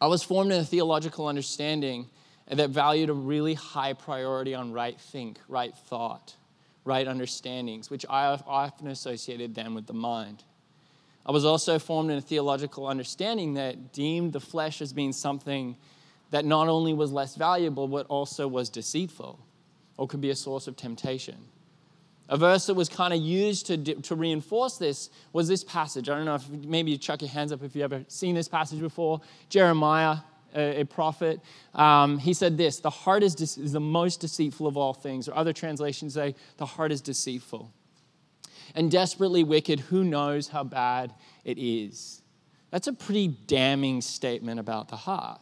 I 0.00 0.06
was 0.06 0.22
formed 0.22 0.52
in 0.52 0.60
a 0.60 0.64
theological 0.64 1.26
understanding 1.26 2.08
that 2.48 2.70
valued 2.70 3.10
a 3.10 3.14
really 3.14 3.54
high 3.54 3.92
priority 3.92 4.54
on 4.54 4.72
right 4.72 4.98
think, 4.98 5.38
right 5.46 5.76
thought, 5.76 6.34
right 6.84 7.06
understandings, 7.06 7.90
which 7.90 8.06
I 8.08 8.26
often 8.26 8.88
associated 8.88 9.54
then 9.54 9.74
with 9.74 9.86
the 9.86 9.92
mind. 9.92 10.42
I 11.26 11.32
was 11.32 11.44
also 11.44 11.78
formed 11.78 12.10
in 12.10 12.18
a 12.18 12.22
theological 12.22 12.86
understanding 12.86 13.54
that 13.54 13.92
deemed 13.92 14.32
the 14.32 14.40
flesh 14.40 14.80
as 14.80 14.92
being 14.92 15.12
something 15.12 15.76
that 16.30 16.44
not 16.44 16.68
only 16.68 16.94
was 16.94 17.12
less 17.12 17.36
valuable, 17.36 17.88
but 17.88 18.06
also 18.06 18.46
was 18.46 18.68
deceitful 18.68 19.38
or 19.96 20.06
could 20.06 20.20
be 20.20 20.30
a 20.30 20.36
source 20.36 20.66
of 20.66 20.76
temptation. 20.76 21.36
A 22.28 22.36
verse 22.36 22.66
that 22.66 22.74
was 22.74 22.88
kind 22.88 23.12
of 23.12 23.20
used 23.20 23.66
to, 23.66 23.76
to 23.76 24.14
reinforce 24.14 24.78
this 24.78 25.10
was 25.32 25.48
this 25.48 25.64
passage. 25.64 26.08
I 26.08 26.16
don't 26.16 26.24
know 26.24 26.36
if 26.36 26.48
maybe 26.48 26.92
you 26.92 26.98
chuck 26.98 27.22
your 27.22 27.30
hands 27.30 27.50
up 27.50 27.62
if 27.62 27.74
you've 27.74 27.92
ever 27.92 28.04
seen 28.06 28.36
this 28.36 28.46
passage 28.46 28.80
before. 28.80 29.20
Jeremiah, 29.48 30.18
a, 30.54 30.82
a 30.82 30.84
prophet, 30.84 31.40
um, 31.74 32.18
he 32.18 32.32
said 32.32 32.56
this 32.56 32.78
The 32.78 32.90
heart 32.90 33.24
is, 33.24 33.34
de- 33.34 33.62
is 33.62 33.72
the 33.72 33.80
most 33.80 34.20
deceitful 34.20 34.68
of 34.68 34.76
all 34.76 34.94
things. 34.94 35.28
Or 35.28 35.34
other 35.34 35.52
translations 35.52 36.14
say, 36.14 36.36
The 36.58 36.66
heart 36.66 36.92
is 36.92 37.00
deceitful 37.00 37.72
and 38.76 38.90
desperately 38.90 39.42
wicked. 39.42 39.80
Who 39.80 40.04
knows 40.04 40.48
how 40.48 40.62
bad 40.62 41.12
it 41.44 41.58
is? 41.58 42.22
That's 42.70 42.86
a 42.86 42.92
pretty 42.92 43.26
damning 43.26 44.00
statement 44.00 44.60
about 44.60 44.88
the 44.88 44.96
heart. 44.96 45.40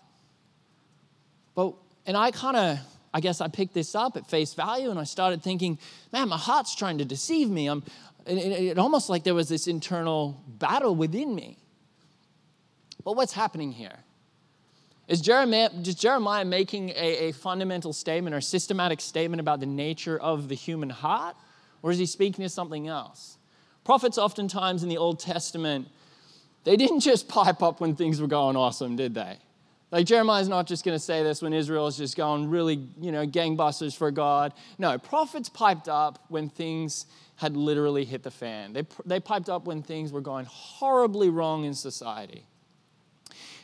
But, 1.59 1.75
and 2.07 2.17
I 2.17 2.31
kind 2.31 2.57
of, 2.57 2.79
I 3.13 3.19
guess 3.19 3.41
I 3.41 3.49
picked 3.49 3.75
this 3.75 3.97
up 3.97 4.17
at 4.17 4.31
face 4.31 4.55
value 4.55 4.91
and 4.91 4.99
I 5.01 5.03
started 5.03 5.43
thinking, 5.43 5.77
man, 6.13 6.29
my 6.29 6.37
heart's 6.37 6.73
trying 6.73 6.99
to 6.99 7.05
deceive 7.05 7.51
me. 7.51 7.67
I'm, 7.67 7.83
it, 8.27 8.39
it, 8.39 8.63
it 8.63 8.79
almost 8.79 9.11
like 9.11 9.25
there 9.25 9.35
was 9.35 9.49
this 9.49 9.67
internal 9.67 10.41
battle 10.47 10.95
within 10.95 11.35
me. 11.35 11.59
But 13.03 13.17
what's 13.17 13.33
happening 13.33 13.73
here? 13.73 13.97
Is 15.09 15.21
Jeremiah, 15.21 15.69
is 15.85 15.97
Jeremiah 15.97 16.45
making 16.45 16.91
a, 16.91 17.31
a 17.31 17.33
fundamental 17.33 17.93
statement 17.93 18.37
or 18.37 18.41
systematic 18.41 19.01
statement 19.01 19.41
about 19.41 19.59
the 19.59 19.67
nature 19.67 20.17
of 20.17 20.49
the 20.49 20.55
human 20.55 20.91
heart? 20.91 21.35
Or 21.83 21.91
is 21.91 21.99
he 21.99 22.07
speaking 22.07 22.45
to 22.45 22.49
something 22.49 22.87
else? 22.87 23.37
Prophets, 23.83 24.17
oftentimes 24.17 24.85
in 24.85 24.89
the 24.89 24.99
Old 24.99 25.19
Testament, 25.19 25.89
they 26.63 26.77
didn't 26.77 27.01
just 27.01 27.27
pipe 27.29 27.65
up 27.65 27.81
when 27.81 27.97
things 27.97 28.21
were 28.21 28.29
going 28.29 28.55
awesome, 28.55 28.95
did 28.95 29.15
they? 29.15 29.39
Like 29.91 30.07
Jeremiah's 30.07 30.49
not 30.49 30.67
just 30.67 30.85
going 30.85 30.97
to 30.97 31.03
say 31.03 31.23
this 31.23 31.41
when 31.41 31.53
Israel 31.53 31.87
is 31.87 31.97
just 31.97 32.17
going 32.17 32.51
really, 32.51 32.89
you 33.01 33.11
know, 33.11 33.27
gangbusters 33.27 33.97
for 33.97 34.11
God. 34.11 34.53
No, 34.79 34.99
prophets 34.99 35.49
piped 35.49 35.89
up 35.89 36.25
when 36.29 36.51
things 36.51 37.07
had 37.37 37.57
literally 37.57 38.05
hit 38.05 38.23
the 38.23 38.31
fan. 38.31 38.73
They, 38.73 38.87
they 39.07 39.21
piped 39.21 39.49
up 39.49 39.67
when 39.67 39.83
things 39.83 40.13
were 40.13 40.21
going 40.21 40.45
horribly 40.47 41.31
wrong 41.31 41.65
in 41.65 41.73
society. 41.73 42.45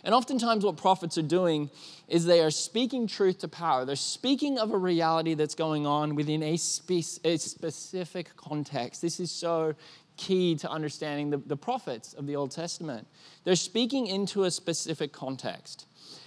And 0.05 0.15
oftentimes, 0.15 0.65
what 0.65 0.77
prophets 0.77 1.17
are 1.17 1.23
doing 1.23 1.71
is 2.09 2.27
they 2.27 2.41
are 2.41 2.51
speaking 2.51 3.07
truth 3.07 3.39
to 3.39 3.49
power. 3.49 3.87
They're 3.87 3.97
speaking 3.97 4.59
of 4.59 4.71
a 4.71 4.77
reality 4.77 5.33
that's 5.33 5.55
going 5.55 5.87
on 5.87 6.15
within 6.15 6.43
a, 6.43 6.59
spe- 6.59 7.25
a 7.25 7.39
specific 7.39 8.37
context. 8.37 9.01
This 9.01 9.19
is 9.19 9.31
so 9.31 9.75
key 10.17 10.55
to 10.57 10.71
understanding 10.71 11.31
the, 11.31 11.39
the 11.39 11.57
prophets 11.57 12.15
of 12.15 12.27
the 12.27 12.37
Old 12.37 12.51
Testament. 12.51 13.07
They're 13.45 13.57
speaking 13.57 14.07
into 14.07 14.45
a 14.45 14.51
specific 14.51 15.13
context. 15.13 15.87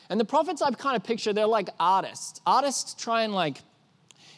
And 0.09 0.19
the 0.19 0.25
prophets 0.25 0.61
I've 0.61 0.77
kind 0.77 0.95
of 0.95 1.03
pictured, 1.03 1.35
they're 1.35 1.45
like 1.47 1.69
artists. 1.79 2.39
Artists 2.45 2.93
try 2.93 3.23
and 3.23 3.33
like, 3.33 3.61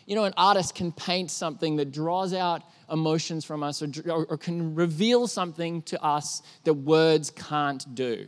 you 0.06 0.16
know, 0.16 0.24
an 0.24 0.34
artist 0.38 0.76
can 0.76 0.92
paint 0.92 1.30
something 1.30 1.76
that 1.76 1.92
draws 1.92 2.34
out 2.34 2.64
emotions 2.92 3.46
from 3.46 3.62
us 3.64 3.82
or, 3.82 3.90
or, 4.10 4.26
or 4.26 4.38
can 4.38 4.74
reveal 4.74 5.28
something 5.28 5.84
to 5.84 6.04
us 6.04 6.42
that 6.64 6.74
words 6.74 7.30
can't 7.30 7.94
do. 7.94 8.28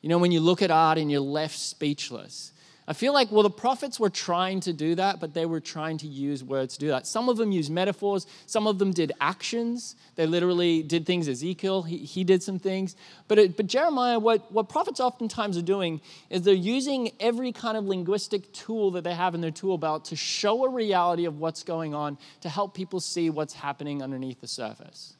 You 0.00 0.08
know, 0.08 0.18
when 0.18 0.32
you 0.32 0.40
look 0.40 0.62
at 0.62 0.70
art 0.70 0.98
and 0.98 1.10
you're 1.10 1.20
left 1.20 1.58
speechless. 1.58 2.52
I 2.88 2.94
feel 2.94 3.12
like, 3.12 3.30
well, 3.30 3.42
the 3.42 3.50
prophets 3.50 4.00
were 4.00 4.08
trying 4.08 4.60
to 4.60 4.72
do 4.72 4.94
that, 4.94 5.20
but 5.20 5.34
they 5.34 5.44
were 5.44 5.60
trying 5.60 5.98
to 5.98 6.06
use 6.06 6.42
words 6.42 6.72
to 6.74 6.80
do 6.80 6.88
that. 6.88 7.06
Some 7.06 7.28
of 7.28 7.36
them 7.36 7.52
used 7.52 7.70
metaphors, 7.70 8.26
some 8.46 8.66
of 8.66 8.78
them 8.78 8.92
did 8.92 9.12
actions. 9.20 9.94
They 10.14 10.24
literally 10.24 10.82
did 10.82 11.04
things. 11.04 11.28
Ezekiel, 11.28 11.82
he, 11.82 11.98
he 11.98 12.24
did 12.24 12.42
some 12.42 12.58
things. 12.58 12.96
But, 13.28 13.38
it, 13.38 13.56
but 13.58 13.66
Jeremiah, 13.66 14.18
what, 14.18 14.50
what 14.50 14.70
prophets 14.70 15.00
oftentimes 15.00 15.58
are 15.58 15.62
doing 15.62 16.00
is 16.30 16.42
they're 16.42 16.54
using 16.54 17.10
every 17.20 17.52
kind 17.52 17.76
of 17.76 17.84
linguistic 17.84 18.50
tool 18.54 18.90
that 18.92 19.04
they 19.04 19.14
have 19.14 19.34
in 19.34 19.42
their 19.42 19.50
tool 19.50 19.76
belt 19.76 20.06
to 20.06 20.16
show 20.16 20.64
a 20.64 20.70
reality 20.70 21.26
of 21.26 21.38
what's 21.38 21.62
going 21.62 21.94
on, 21.94 22.16
to 22.40 22.48
help 22.48 22.72
people 22.72 23.00
see 23.00 23.28
what's 23.28 23.52
happening 23.52 24.02
underneath 24.02 24.40
the 24.40 24.48
surface. 24.48 25.14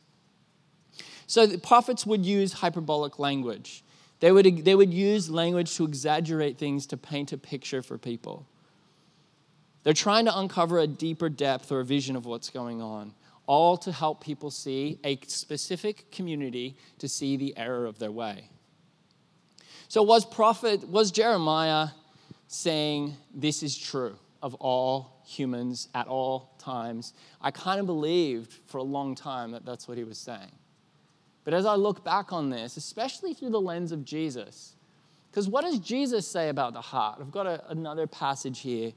So 1.27 1.45
the 1.45 1.59
prophets 1.59 2.07
would 2.07 2.25
use 2.25 2.55
hyperbolic 2.55 3.19
language. 3.19 3.85
They 4.21 4.33
would, 4.33 4.65
they 4.65 4.75
would 4.75 4.93
use 4.93 5.31
language 5.31 5.77
to 5.77 5.85
exaggerate 5.85 6.59
things 6.59 6.87
to 6.87 6.97
paint 6.97 7.33
a 7.33 7.39
picture 7.39 7.83
for 7.83 7.99
people. 7.99 8.47
They're 9.85 9.93
trying 9.93 10.25
to 10.25 10.39
uncover 10.39 10.79
a 10.79 10.87
deeper 10.87 11.29
depth 11.29 11.71
or 11.71 11.81
a 11.81 11.85
vision 11.85 12.17
of 12.17 12.27
what's 12.27 12.51
going 12.51 12.83
on, 12.83 13.15
all 13.47 13.77
to 13.79 13.93
help 13.93 14.23
people 14.23 14.51
see 14.51 14.99
a 15.05 15.19
specific 15.27 16.11
community 16.11 16.77
to 16.99 17.09
see 17.09 17.37
the 17.37 17.57
error 17.57 17.87
of 17.87 17.99
their 17.99 18.11
way. 18.11 18.51
So 19.89 20.03
was 20.03 20.27
prophet 20.27 20.87
was 20.87 21.11
Jeremiah 21.11 21.89
saying 22.47 23.17
this 23.35 23.63
is 23.63 23.77
true 23.77 24.17
of 24.43 24.55
all 24.57 25.23
humans 25.27 25.89
at 25.95 26.07
all 26.09 26.55
times? 26.59 27.15
I 27.41 27.51
kind 27.51 27.81
of 27.81 27.87
believed 27.87 28.53
for 28.67 28.79
a 28.79 28.83
long 28.83 29.15
time 29.15 29.53
that 29.53 29.65
that's 29.65 29.89
what 29.89 29.97
he 29.97 30.05
was 30.05 30.19
saying. 30.19 30.53
But 31.49 31.55
as 31.55 31.65
I 31.65 31.77
look 31.77 32.05
back 32.05 32.31
on 32.31 32.51
this, 32.51 32.77
especially 32.77 33.33
through 33.33 33.49
the 33.49 33.61
lens 33.61 33.91
of 33.91 34.05
Jesus, 34.05 34.75
because 35.31 35.49
what 35.49 35.63
does 35.65 35.79
Jesus 35.79 36.29
say 36.29 36.51
about 36.51 36.75
the 36.75 36.83
heart? 36.83 37.21
I've 37.23 37.31
got 37.31 37.47
a, 37.47 37.71
another 37.71 38.07
passage 38.07 38.61
here, 38.61 38.93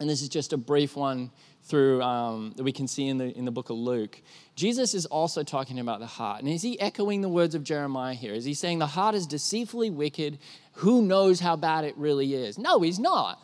and 0.00 0.08
this 0.08 0.22
is 0.22 0.30
just 0.30 0.54
a 0.54 0.56
brief 0.56 0.96
one 0.96 1.30
through 1.64 2.00
um, 2.00 2.54
that 2.56 2.62
we 2.62 2.72
can 2.72 2.88
see 2.88 3.08
in 3.08 3.18
the, 3.18 3.26
in 3.36 3.44
the 3.44 3.50
book 3.50 3.68
of 3.68 3.76
Luke. 3.76 4.22
Jesus 4.56 4.94
is 4.94 5.04
also 5.04 5.42
talking 5.42 5.80
about 5.80 6.00
the 6.00 6.06
heart. 6.06 6.40
And 6.40 6.48
is 6.48 6.62
he 6.62 6.80
echoing 6.80 7.20
the 7.20 7.28
words 7.28 7.54
of 7.54 7.62
Jeremiah 7.62 8.14
here? 8.14 8.32
Is 8.32 8.46
he 8.46 8.54
saying 8.54 8.78
the 8.78 8.86
heart 8.86 9.14
is 9.14 9.26
deceitfully 9.26 9.90
wicked? 9.90 10.38
Who 10.76 11.02
knows 11.02 11.40
how 11.40 11.56
bad 11.56 11.84
it 11.84 11.94
really 11.98 12.32
is? 12.32 12.56
No, 12.56 12.80
he's 12.80 12.98
not. 12.98 13.38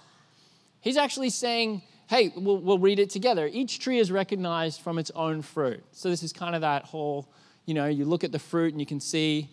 He's 0.80 0.96
actually 0.96 1.28
saying, 1.28 1.82
hey, 2.08 2.32
we'll, 2.34 2.62
we'll 2.62 2.78
read 2.78 2.98
it 2.98 3.10
together. 3.10 3.46
Each 3.52 3.78
tree 3.78 3.98
is 3.98 4.10
recognized 4.10 4.80
from 4.80 4.98
its 4.98 5.10
own 5.10 5.42
fruit. 5.42 5.84
So 5.92 6.08
this 6.08 6.22
is 6.22 6.32
kind 6.32 6.54
of 6.54 6.62
that 6.62 6.84
whole 6.84 7.28
you 7.70 7.74
know, 7.74 7.86
you 7.86 8.04
look 8.04 8.24
at 8.24 8.32
the 8.32 8.38
fruit 8.40 8.72
and 8.72 8.80
you 8.80 8.86
can 8.86 8.98
see 8.98 9.48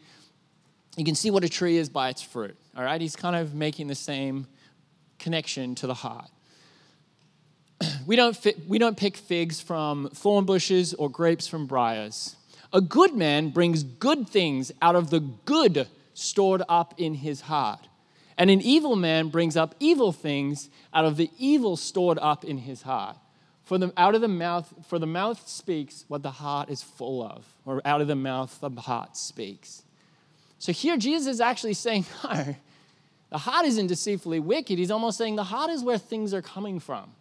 you 0.95 1.05
can 1.05 1.13
see 1.13 1.29
what 1.29 1.43
a 1.43 1.49
tree 1.49 1.77
is 1.77 1.87
by 1.87 2.09
its 2.09 2.23
fruit. 2.23 2.57
All 2.75 2.83
right? 2.83 2.99
He's 2.99 3.15
kind 3.15 3.35
of 3.35 3.53
making 3.53 3.85
the 3.85 3.93
same 3.93 4.47
connection 5.19 5.75
to 5.75 5.85
the 5.85 5.93
heart. 5.93 6.29
We 8.07 8.15
don't, 8.15 8.35
we 8.67 8.79
don't 8.79 8.97
pick 8.97 9.17
figs 9.17 9.61
from 9.61 10.09
thorn 10.13 10.45
bushes 10.45 10.95
or 10.95 11.11
grapes 11.11 11.45
from 11.45 11.67
briars. 11.67 12.37
A 12.73 12.81
good 12.81 13.13
man 13.13 13.49
brings 13.49 13.83
good 13.83 14.27
things 14.27 14.71
out 14.81 14.95
of 14.95 15.11
the 15.11 15.19
good 15.19 15.87
stored 16.15 16.63
up 16.67 16.95
in 16.97 17.15
his 17.15 17.41
heart. 17.41 17.87
And 18.35 18.49
an 18.49 18.61
evil 18.61 18.95
man 18.95 19.27
brings 19.27 19.55
up 19.55 19.75
evil 19.79 20.11
things 20.11 20.69
out 20.93 21.05
of 21.05 21.17
the 21.17 21.29
evil 21.37 21.77
stored 21.77 22.17
up 22.17 22.43
in 22.43 22.59
his 22.59 22.81
heart. 22.81 23.17
For 23.67 23.77
the, 23.77 23.91
out 23.97 24.15
of 24.15 24.21
the 24.21 24.29
mouth, 24.29 24.73
for 24.87 24.97
the 24.97 25.05
mouth 25.05 25.45
speaks 25.45 26.05
what 26.07 26.23
the 26.23 26.31
heart 26.31 26.69
is 26.69 26.81
full 26.81 27.21
of, 27.21 27.45
or 27.65 27.81
out 27.83 27.99
of 27.99 28.07
the 28.07 28.15
mouth 28.15 28.57
the 28.61 28.69
heart 28.69 29.17
speaks. 29.17 29.83
So 30.57 30.71
here 30.71 30.95
Jesus 30.95 31.27
is 31.27 31.41
actually 31.41 31.73
saying, 31.73 32.05
no, 32.23 32.55
the 33.29 33.37
heart 33.37 33.65
isn't 33.65 33.87
deceitfully 33.87 34.39
wicked. 34.39 34.79
He's 34.79 34.89
almost 34.89 35.17
saying 35.17 35.35
the 35.35 35.43
heart 35.43 35.69
is 35.69 35.83
where 35.83 35.97
things 35.97 36.33
are 36.33 36.41
coming 36.41 36.79
from. 36.79 37.11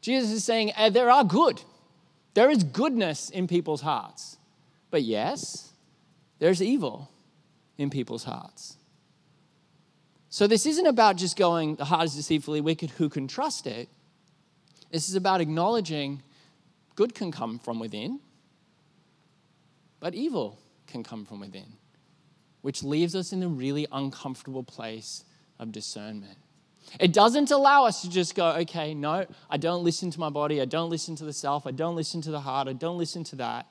Jesus 0.00 0.30
is 0.30 0.42
saying 0.42 0.72
eh, 0.74 0.88
there 0.88 1.10
are 1.10 1.22
good. 1.22 1.60
There 2.32 2.50
is 2.50 2.64
goodness 2.64 3.28
in 3.28 3.46
people's 3.46 3.82
hearts. 3.82 4.38
But 4.90 5.02
yes, 5.02 5.70
there's 6.38 6.62
evil 6.62 7.10
in 7.76 7.90
people's 7.90 8.24
hearts. 8.24 8.78
So 10.30 10.46
this 10.46 10.64
isn't 10.64 10.86
about 10.86 11.16
just 11.16 11.36
going, 11.36 11.74
the 11.76 11.84
heart 11.84 12.06
is 12.06 12.14
deceitfully 12.14 12.62
wicked, 12.62 12.88
who 12.88 13.10
can 13.10 13.28
trust 13.28 13.66
it? 13.66 13.90
This 14.90 15.08
is 15.08 15.14
about 15.14 15.40
acknowledging 15.40 16.22
good 16.94 17.14
can 17.14 17.30
come 17.30 17.58
from 17.58 17.78
within, 17.78 18.20
but 20.00 20.14
evil 20.14 20.58
can 20.86 21.02
come 21.02 21.24
from 21.24 21.40
within, 21.40 21.74
which 22.62 22.82
leaves 22.82 23.14
us 23.14 23.32
in 23.32 23.42
a 23.42 23.48
really 23.48 23.86
uncomfortable 23.92 24.62
place 24.62 25.24
of 25.58 25.72
discernment. 25.72 26.38
It 27.00 27.12
doesn't 27.12 27.50
allow 27.50 27.84
us 27.84 28.02
to 28.02 28.10
just 28.10 28.34
go, 28.34 28.50
okay, 28.60 28.94
no, 28.94 29.26
I 29.50 29.56
don't 29.56 29.82
listen 29.82 30.10
to 30.12 30.20
my 30.20 30.30
body, 30.30 30.60
I 30.60 30.66
don't 30.66 30.88
listen 30.88 31.16
to 31.16 31.24
the 31.24 31.32
self, 31.32 31.66
I 31.66 31.72
don't 31.72 31.96
listen 31.96 32.20
to 32.22 32.30
the 32.30 32.40
heart, 32.40 32.68
I 32.68 32.72
don't 32.72 32.96
listen 32.96 33.24
to 33.24 33.36
that. 33.36 33.66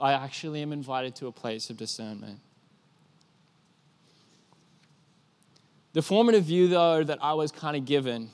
I 0.00 0.14
actually 0.14 0.62
am 0.62 0.72
invited 0.72 1.14
to 1.16 1.26
a 1.26 1.32
place 1.32 1.68
of 1.68 1.76
discernment. 1.76 2.40
The 5.92 6.00
formative 6.00 6.44
view, 6.44 6.68
though, 6.68 7.04
that 7.04 7.18
I 7.22 7.34
was 7.34 7.52
kind 7.52 7.76
of 7.76 7.84
given 7.84 8.30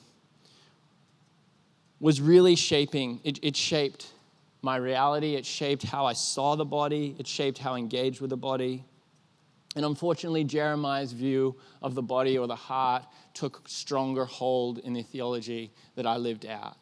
was 1.99 2.21
really 2.21 2.55
shaping, 2.55 3.19
it, 3.23 3.39
it 3.43 3.55
shaped 3.55 4.07
my 4.61 4.75
reality, 4.75 5.35
it 5.35 5.45
shaped 5.45 5.83
how 5.83 6.05
I 6.05 6.13
saw 6.13 6.55
the 6.55 6.65
body, 6.65 7.15
it 7.17 7.27
shaped 7.27 7.57
how 7.57 7.73
I 7.73 7.77
engaged 7.77 8.21
with 8.21 8.29
the 8.29 8.37
body. 8.37 8.85
And 9.75 9.85
unfortunately, 9.85 10.43
Jeremiah's 10.43 11.13
view 11.13 11.55
of 11.81 11.95
the 11.95 12.01
body 12.01 12.37
or 12.37 12.47
the 12.47 12.55
heart 12.55 13.05
took 13.33 13.61
stronger 13.67 14.25
hold 14.25 14.79
in 14.79 14.93
the 14.93 15.03
theology 15.03 15.71
that 15.95 16.07
I 16.07 16.17
lived 16.17 16.45
out, 16.45 16.77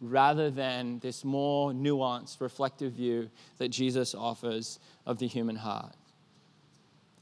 rather 0.00 0.50
than 0.50 0.98
this 1.00 1.24
more 1.24 1.72
nuanced, 1.72 2.40
reflective 2.40 2.94
view 2.94 3.30
that 3.58 3.68
Jesus 3.68 4.14
offers 4.14 4.78
of 5.06 5.18
the 5.18 5.26
human 5.26 5.56
heart. 5.56 5.94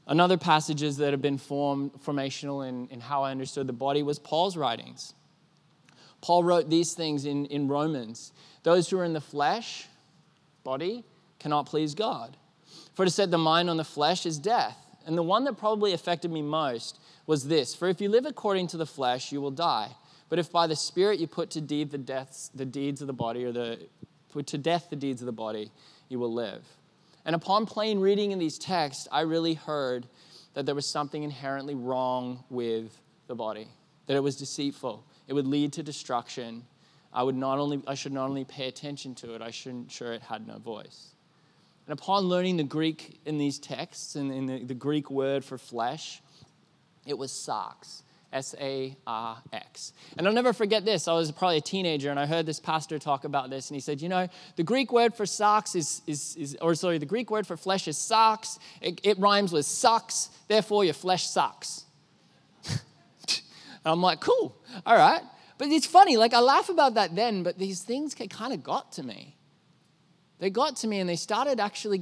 Another 0.07 0.37
passages 0.37 0.97
that 0.97 1.11
have 1.11 1.21
been 1.21 1.37
formed, 1.37 1.91
formational 2.03 2.67
in, 2.67 2.87
in 2.87 2.99
how 2.99 3.23
I 3.23 3.31
understood 3.31 3.67
the 3.67 3.73
body 3.73 4.03
was 4.03 4.17
Paul's 4.17 4.57
writings. 4.57 5.13
Paul 6.21 6.43
wrote 6.43 6.69
these 6.69 6.93
things 6.93 7.25
in, 7.25 7.45
in 7.47 7.67
Romans 7.67 8.31
Those 8.63 8.89
who 8.89 8.99
are 8.99 9.05
in 9.05 9.13
the 9.13 9.21
flesh, 9.21 9.87
body, 10.63 11.03
cannot 11.39 11.65
please 11.65 11.95
God. 11.95 12.37
For 12.93 13.05
to 13.05 13.11
set 13.11 13.31
the 13.31 13.37
mind 13.37 13.69
on 13.69 13.77
the 13.77 13.83
flesh 13.83 14.25
is 14.25 14.37
death. 14.37 14.77
And 15.05 15.17
the 15.17 15.23
one 15.23 15.45
that 15.45 15.57
probably 15.57 15.93
affected 15.93 16.31
me 16.31 16.41
most 16.41 16.99
was 17.25 17.47
this 17.47 17.73
For 17.73 17.87
if 17.87 17.99
you 18.01 18.09
live 18.09 18.25
according 18.25 18.67
to 18.67 18.77
the 18.77 18.85
flesh, 18.85 19.31
you 19.31 19.41
will 19.41 19.51
die. 19.51 19.95
But 20.29 20.39
if 20.39 20.51
by 20.51 20.67
the 20.67 20.75
Spirit 20.75 21.19
you 21.19 21.27
put 21.27 21.49
to 21.51 21.61
deed 21.61 21.91
the, 21.91 21.97
deaths, 21.97 22.51
the 22.55 22.65
deeds 22.65 23.01
of 23.01 23.07
the 23.07 23.13
body, 23.13 23.43
or 23.43 23.51
the, 23.51 23.79
put 24.29 24.47
to 24.47 24.57
death 24.57 24.87
the 24.89 24.95
deeds 24.95 25.21
of 25.21 25.25
the 25.25 25.33
body, 25.33 25.71
you 26.07 26.19
will 26.19 26.33
live. 26.33 26.63
And 27.25 27.35
upon 27.35 27.65
plain 27.65 27.99
reading 27.99 28.31
in 28.31 28.39
these 28.39 28.57
texts, 28.57 29.07
I 29.11 29.21
really 29.21 29.55
heard 29.55 30.07
that 30.53 30.65
there 30.65 30.75
was 30.75 30.87
something 30.87 31.23
inherently 31.23 31.75
wrong 31.75 32.43
with 32.49 32.97
the 33.27 33.35
body, 33.35 33.67
that 34.07 34.15
it 34.15 34.23
was 34.23 34.37
deceitful, 34.37 35.03
it 35.27 35.33
would 35.33 35.47
lead 35.47 35.73
to 35.73 35.83
destruction. 35.83 36.63
I, 37.13 37.23
would 37.23 37.35
not 37.35 37.59
only, 37.59 37.81
I 37.87 37.95
should 37.95 38.13
not 38.13 38.29
only 38.29 38.45
pay 38.45 38.67
attention 38.67 39.15
to 39.15 39.35
it, 39.35 39.41
I 39.41 39.51
should 39.51 39.71
ensure 39.71 40.13
it 40.13 40.21
had 40.21 40.47
no 40.47 40.57
voice. 40.57 41.09
And 41.87 41.97
upon 41.97 42.23
learning 42.23 42.57
the 42.57 42.63
Greek 42.63 43.19
in 43.25 43.37
these 43.37 43.59
texts, 43.59 44.15
and 44.15 44.31
in 44.31 44.45
the, 44.45 44.63
the 44.63 44.73
Greek 44.73 45.09
word 45.09 45.43
for 45.43 45.57
flesh, 45.57 46.21
it 47.05 47.17
was 47.17 47.31
sarx. 47.31 48.03
S 48.33 48.55
A 48.59 48.95
R 49.05 49.37
X. 49.51 49.93
And 50.17 50.25
I'll 50.25 50.33
never 50.33 50.53
forget 50.53 50.85
this. 50.85 51.07
I 51.07 51.13
was 51.13 51.31
probably 51.31 51.57
a 51.57 51.61
teenager 51.61 52.09
and 52.09 52.19
I 52.19 52.25
heard 52.25 52.45
this 52.45 52.59
pastor 52.59 52.97
talk 52.97 53.25
about 53.25 53.49
this. 53.49 53.69
And 53.69 53.75
he 53.75 53.81
said, 53.81 54.01
You 54.01 54.09
know, 54.09 54.29
the 54.55 54.63
Greek 54.63 54.91
word 54.91 55.13
for 55.13 55.25
sarx 55.25 55.75
is, 55.75 56.01
is, 56.07 56.35
is 56.37 56.57
or 56.61 56.73
sorry, 56.75 56.97
the 56.97 57.05
Greek 57.05 57.29
word 57.29 57.45
for 57.45 57.57
flesh 57.57 57.87
is 57.87 57.97
sarx. 57.97 58.57
It, 58.81 59.01
it 59.03 59.19
rhymes 59.19 59.51
with 59.51 59.65
sucks, 59.65 60.29
therefore 60.47 60.85
your 60.85 60.93
flesh 60.93 61.27
sucks. 61.27 61.85
I'm 63.85 64.01
like, 64.01 64.21
Cool, 64.21 64.55
all 64.85 64.95
right. 64.95 65.21
But 65.57 65.69
it's 65.69 65.85
funny, 65.85 66.17
like 66.17 66.33
I 66.33 66.39
laugh 66.39 66.69
about 66.69 66.95
that 66.95 67.15
then, 67.15 67.43
but 67.43 67.59
these 67.59 67.83
things 67.83 68.15
kind 68.15 68.51
of 68.51 68.63
got 68.63 68.93
to 68.93 69.03
me. 69.03 69.37
They 70.39 70.49
got 70.49 70.77
to 70.77 70.87
me 70.87 70.99
and 70.99 71.07
they 71.07 71.17
started 71.17 71.59
actually 71.59 71.99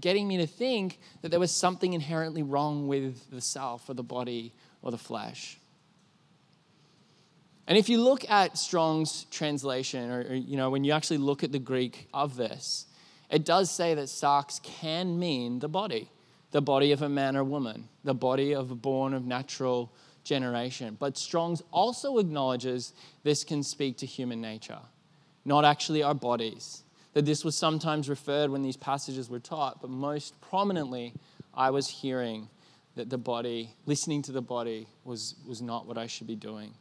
getting 0.00 0.26
me 0.26 0.38
to 0.38 0.46
think 0.48 0.98
that 1.22 1.30
there 1.30 1.38
was 1.38 1.52
something 1.52 1.92
inherently 1.92 2.42
wrong 2.42 2.88
with 2.88 3.30
the 3.30 3.40
self 3.40 3.88
or 3.88 3.94
the 3.94 4.02
body 4.02 4.52
or 4.82 4.90
the 4.90 4.98
flesh. 4.98 5.56
And 7.68 7.78
if 7.78 7.88
you 7.88 8.02
look 8.02 8.28
at 8.28 8.58
Strong's 8.58 9.26
translation, 9.30 10.10
or, 10.10 10.22
or, 10.22 10.34
you 10.34 10.56
know, 10.56 10.70
when 10.70 10.82
you 10.82 10.90
actually 10.90 11.18
look 11.18 11.44
at 11.44 11.52
the 11.52 11.60
Greek 11.60 12.08
of 12.12 12.34
this, 12.34 12.86
it 13.30 13.44
does 13.44 13.70
say 13.70 13.94
that 13.94 14.06
sarx 14.06 14.60
can 14.60 15.20
mean 15.20 15.60
the 15.60 15.68
body, 15.68 16.10
the 16.50 16.60
body 16.60 16.90
of 16.90 17.02
a 17.02 17.08
man 17.08 17.36
or 17.36 17.44
woman, 17.44 17.88
the 18.02 18.14
body 18.14 18.52
of 18.52 18.72
a 18.72 18.74
born 18.74 19.14
of 19.14 19.24
natural 19.24 19.92
generation. 20.24 20.96
But 20.98 21.16
Strong's 21.16 21.62
also 21.72 22.18
acknowledges 22.18 22.92
this 23.22 23.44
can 23.44 23.62
speak 23.62 23.98
to 23.98 24.06
human 24.06 24.40
nature, 24.40 24.80
not 25.44 25.64
actually 25.64 26.02
our 26.02 26.14
bodies. 26.14 26.82
That 27.12 27.24
this 27.24 27.44
was 27.44 27.56
sometimes 27.56 28.08
referred 28.08 28.50
when 28.50 28.62
these 28.62 28.76
passages 28.76 29.28
were 29.28 29.40
taught, 29.40 29.80
but 29.80 29.90
most 29.90 30.40
prominently, 30.40 31.12
I 31.52 31.70
was 31.70 31.88
hearing 31.88 32.48
that 32.94 33.10
the 33.10 33.18
body, 33.18 33.74
listening 33.86 34.22
to 34.22 34.32
the 34.32 34.42
body, 34.42 34.86
was, 35.04 35.34
was 35.46 35.60
not 35.60 35.86
what 35.86 35.98
I 35.98 36.06
should 36.06 36.26
be 36.26 36.36
doing. 36.36 36.72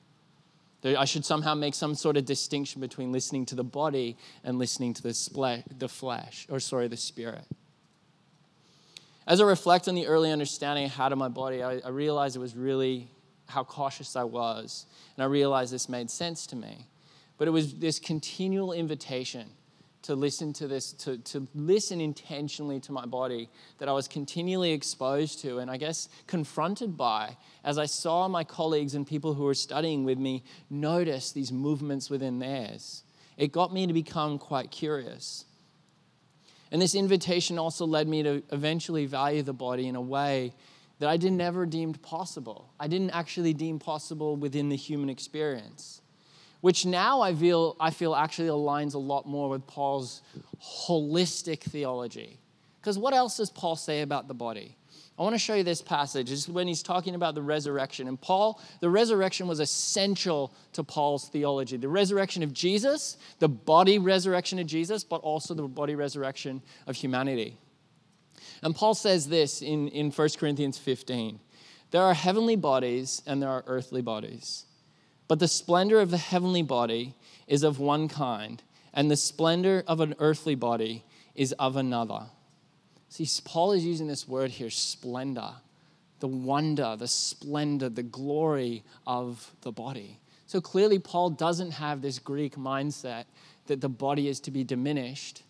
That 0.82 0.98
I 0.98 1.06
should 1.06 1.26
somehow 1.26 1.56
make 1.56 1.74
some 1.74 1.96
sort 1.96 2.16
of 2.16 2.26
distinction 2.26 2.80
between 2.80 3.12
listening 3.12 3.46
to 3.48 3.56
the 3.56 3.64
body 3.64 4.18
and 4.44 4.60
listening 4.60 4.94
to 4.96 5.02
the, 5.02 5.10
sple- 5.10 5.64
the 5.78 5.90
flesh, 5.90 6.46
or 6.50 6.60
sorry, 6.60 6.88
the 6.88 6.98
spirit. 6.98 7.46
As 9.26 9.42
I 9.42 9.46
reflect 9.46 9.88
on 9.88 9.96
the 9.96 10.08
early 10.08 10.32
understanding 10.32 10.86
I 10.86 10.88
had 10.88 11.12
of 11.12 11.18
my 11.18 11.28
body, 11.28 11.62
I, 11.62 11.80
I 11.80 11.90
realized 11.90 12.36
it 12.36 12.40
was 12.40 12.56
really 12.56 13.10
how 13.50 13.64
cautious 13.64 14.16
I 14.16 14.24
was. 14.24 14.86
And 15.18 15.24
I 15.24 15.28
realized 15.28 15.74
this 15.74 15.90
made 15.90 16.10
sense 16.10 16.48
to 16.48 16.56
me. 16.56 16.88
But 17.38 17.48
it 17.48 17.52
was 17.52 17.76
this 17.76 18.00
continual 18.00 18.74
invitation 18.74 19.48
to 20.04 20.16
listen 20.16 20.54
to 20.54 20.68
this, 20.68 20.94
to, 20.94 21.18
to 21.18 21.48
listen 21.54 22.00
intentionally 22.00 22.80
to 22.82 22.92
my 22.92 23.06
body 23.06 23.50
that 23.80 23.90
I 23.90 23.92
was 23.92 24.08
continually 24.08 24.72
exposed 24.72 25.42
to 25.42 25.60
and 25.60 25.70
I 25.70 25.78
guess 25.78 26.08
confronted 26.26 26.96
by 26.96 27.36
as 27.64 27.78
I 27.78 27.86
saw 27.86 28.28
my 28.28 28.44
colleagues 28.44 28.96
and 28.96 29.06
people 29.06 29.34
who 29.34 29.44
were 29.44 29.54
studying 29.54 30.06
with 30.06 30.18
me 30.18 30.44
notice 30.70 31.32
these 31.32 31.52
movements 31.52 32.10
within 32.10 32.40
theirs. 32.40 33.04
It 33.36 33.52
got 33.52 33.74
me 33.74 33.88
to 33.88 33.94
become 33.94 34.38
quite 34.38 34.72
curious. 34.72 35.46
And 36.72 36.82
this 36.82 36.96
invitation 36.96 37.58
also 37.58 37.86
led 37.86 38.08
me 38.08 38.24
to 38.24 38.44
eventually 38.52 39.06
value 39.06 39.42
the 39.42 39.54
body 39.54 39.88
in 39.88 39.96
a 39.96 40.02
way 40.02 40.54
that 41.00 41.10
I 41.10 41.18
did 41.18 41.34
never 41.34 41.66
deemed 41.66 42.02
possible. 42.02 42.74
I 42.80 42.88
didn't 42.88 43.12
actually 43.12 43.54
deem 43.54 43.80
possible 43.80 44.36
within 44.36 44.70
the 44.70 44.76
human 44.76 45.10
experience 45.10 46.02
which 46.62 46.86
now 46.86 47.22
I 47.22 47.34
feel, 47.34 47.76
I 47.80 47.92
feel 47.92 48.16
actually 48.16 48.50
aligns 48.50 48.94
a 48.94 49.00
lot 49.00 49.26
more 49.26 49.50
with 49.50 49.66
Paul's 49.68 50.22
holistic 50.62 51.62
theology. 51.62 52.40
Because 52.82 52.98
what 52.98 53.14
else 53.14 53.38
does 53.38 53.50
Paul 53.50 53.76
say 53.76 54.02
about 54.02 54.28
the 54.28 54.34
body? 54.34 54.76
I 55.18 55.22
want 55.22 55.36
to 55.36 55.40
show 55.40 55.56
you 55.56 55.64
this 55.64 55.82
passage. 55.82 56.32
Is 56.32 56.48
when 56.48 56.68
he's 56.68 56.82
talking 56.82 57.14
about 57.14 57.36
the 57.36 57.42
resurrection. 57.42 58.08
And 58.08 58.20
Paul, 58.20 58.62
the 58.80 58.90
resurrection 58.90 59.48
was 59.48 59.60
essential 59.60 60.54
to 60.74 60.84
Paul's 60.84 61.28
theology. 61.28 61.76
The 61.76 61.90
resurrection 61.90 62.42
of 62.42 62.54
Jesus, 62.54 63.18
the 63.40 63.50
body 63.50 64.00
resurrection 64.00 64.60
of 64.60 64.68
Jesus, 64.68 65.04
but 65.04 65.18
also 65.18 65.54
the 65.54 65.64
body 65.64 65.96
resurrection 65.96 66.62
of 66.88 66.96
humanity. 66.96 67.58
And 68.62 68.76
Paul 68.76 68.94
says 68.94 69.28
this 69.28 69.62
in, 69.62 69.88
in 69.90 70.12
1 70.12 70.30
Corinthians 70.38 70.78
15 70.78 71.40
there 71.92 72.04
are 72.04 72.14
heavenly 72.14 72.56
bodies 72.56 73.22
and 73.26 73.42
there 73.42 73.50
are 73.50 73.64
earthly 73.66 74.02
bodies. 74.02 74.66
But 75.28 75.40
the 75.40 75.48
splendor 75.48 76.00
of 76.00 76.12
the 76.12 76.18
heavenly 76.18 76.62
body 76.62 77.16
is 77.48 77.64
of 77.64 77.80
one 77.80 78.08
kind, 78.08 78.62
and 78.94 79.10
the 79.10 79.18
splendor 79.18 79.84
of 79.88 80.00
an 80.00 80.16
earthly 80.20 80.56
body 80.56 81.04
is 81.36 81.52
of 81.54 81.76
another. 81.76 82.28
See, 83.10 83.28
Paul 83.44 83.72
is 83.72 83.86
using 83.86 84.08
this 84.08 84.28
word 84.28 84.52
here, 84.52 84.70
splendor, 84.70 85.54
the 86.20 86.28
wonder, 86.28 86.96
the 86.98 87.08
splendor, 87.08 87.90
the 87.90 88.04
glory 88.04 88.84
of 89.08 89.52
the 89.62 89.72
body. 89.72 90.20
So 90.46 90.62
clearly, 90.62 91.00
Paul 91.00 91.32
doesn't 91.32 91.72
have 91.72 92.02
this 92.02 92.20
Greek 92.20 92.56
mindset 92.56 93.26
that 93.68 93.82
the 93.82 93.90
body 93.90 94.28
is 94.28 94.40
to 94.42 94.52
be 94.52 94.64
diminished. 94.64 95.44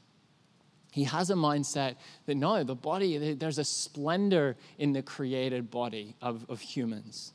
He 0.91 1.04
has 1.04 1.30
a 1.30 1.36
mindset 1.36 1.95
that 2.25 2.36
no, 2.36 2.63
the 2.63 2.75
body, 2.75 3.34
there's 3.36 3.60
a 3.60 3.63
splendor 3.63 4.56
in 4.78 4.93
the 4.93 5.02
created 5.02 5.69
body 5.69 6.15
of, 6.21 6.45
of 6.49 6.62
humans. 6.62 7.34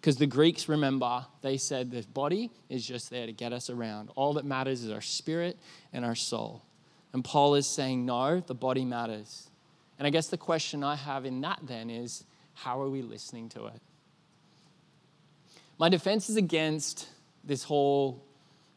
Because 0.00 0.16
the 0.16 0.26
Greeks, 0.26 0.68
remember, 0.68 1.26
they 1.42 1.56
said 1.56 1.90
the 1.90 2.02
body 2.14 2.50
is 2.68 2.86
just 2.86 3.10
there 3.10 3.26
to 3.26 3.32
get 3.32 3.52
us 3.52 3.70
around. 3.70 4.10
All 4.14 4.34
that 4.34 4.44
matters 4.44 4.82
is 4.84 4.90
our 4.90 5.00
spirit 5.00 5.56
and 5.92 6.04
our 6.04 6.14
soul. 6.14 6.62
And 7.12 7.24
Paul 7.24 7.54
is 7.54 7.66
saying, 7.66 8.04
no, 8.04 8.40
the 8.40 8.54
body 8.54 8.84
matters. 8.84 9.48
And 9.98 10.06
I 10.06 10.10
guess 10.10 10.28
the 10.28 10.36
question 10.36 10.84
I 10.84 10.94
have 10.96 11.24
in 11.24 11.40
that 11.42 11.60
then 11.62 11.90
is, 11.90 12.24
how 12.54 12.80
are 12.80 12.88
we 12.88 13.02
listening 13.02 13.48
to 13.50 13.66
it? 13.66 13.80
My 15.78 15.88
defenses 15.88 16.36
against 16.36 17.08
this 17.44 17.62
whole, 17.62 18.22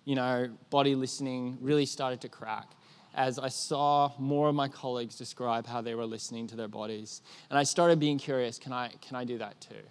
you 0.05 0.15
know, 0.15 0.49
body 0.69 0.95
listening 0.95 1.57
really 1.62 1.86
started 1.86 2.21
to 2.21 2.29
crack 2.29 2.67
as 3.13 3.38
I 3.38 3.50
saw 3.50 4.12
more 4.17 4.50
of 4.50 4.56
my 4.56 4.67
colleagues 4.67 5.17
describe 5.17 5.67
how 5.67 5.82
they 5.82 5.95
were 5.95 6.06
listening 6.06 6.47
to 6.47 6.56
their 6.56 6.67
bodies. 6.67 7.21
And 7.50 7.60
I 7.60 7.63
started 7.63 8.00
being 8.00 8.17
curious, 8.17 8.58
can 8.58 8.71
I, 8.71 8.89
can 9.02 9.15
I 9.15 9.26
do 9.26 9.38
that 9.39 9.60
too? 9.60 9.84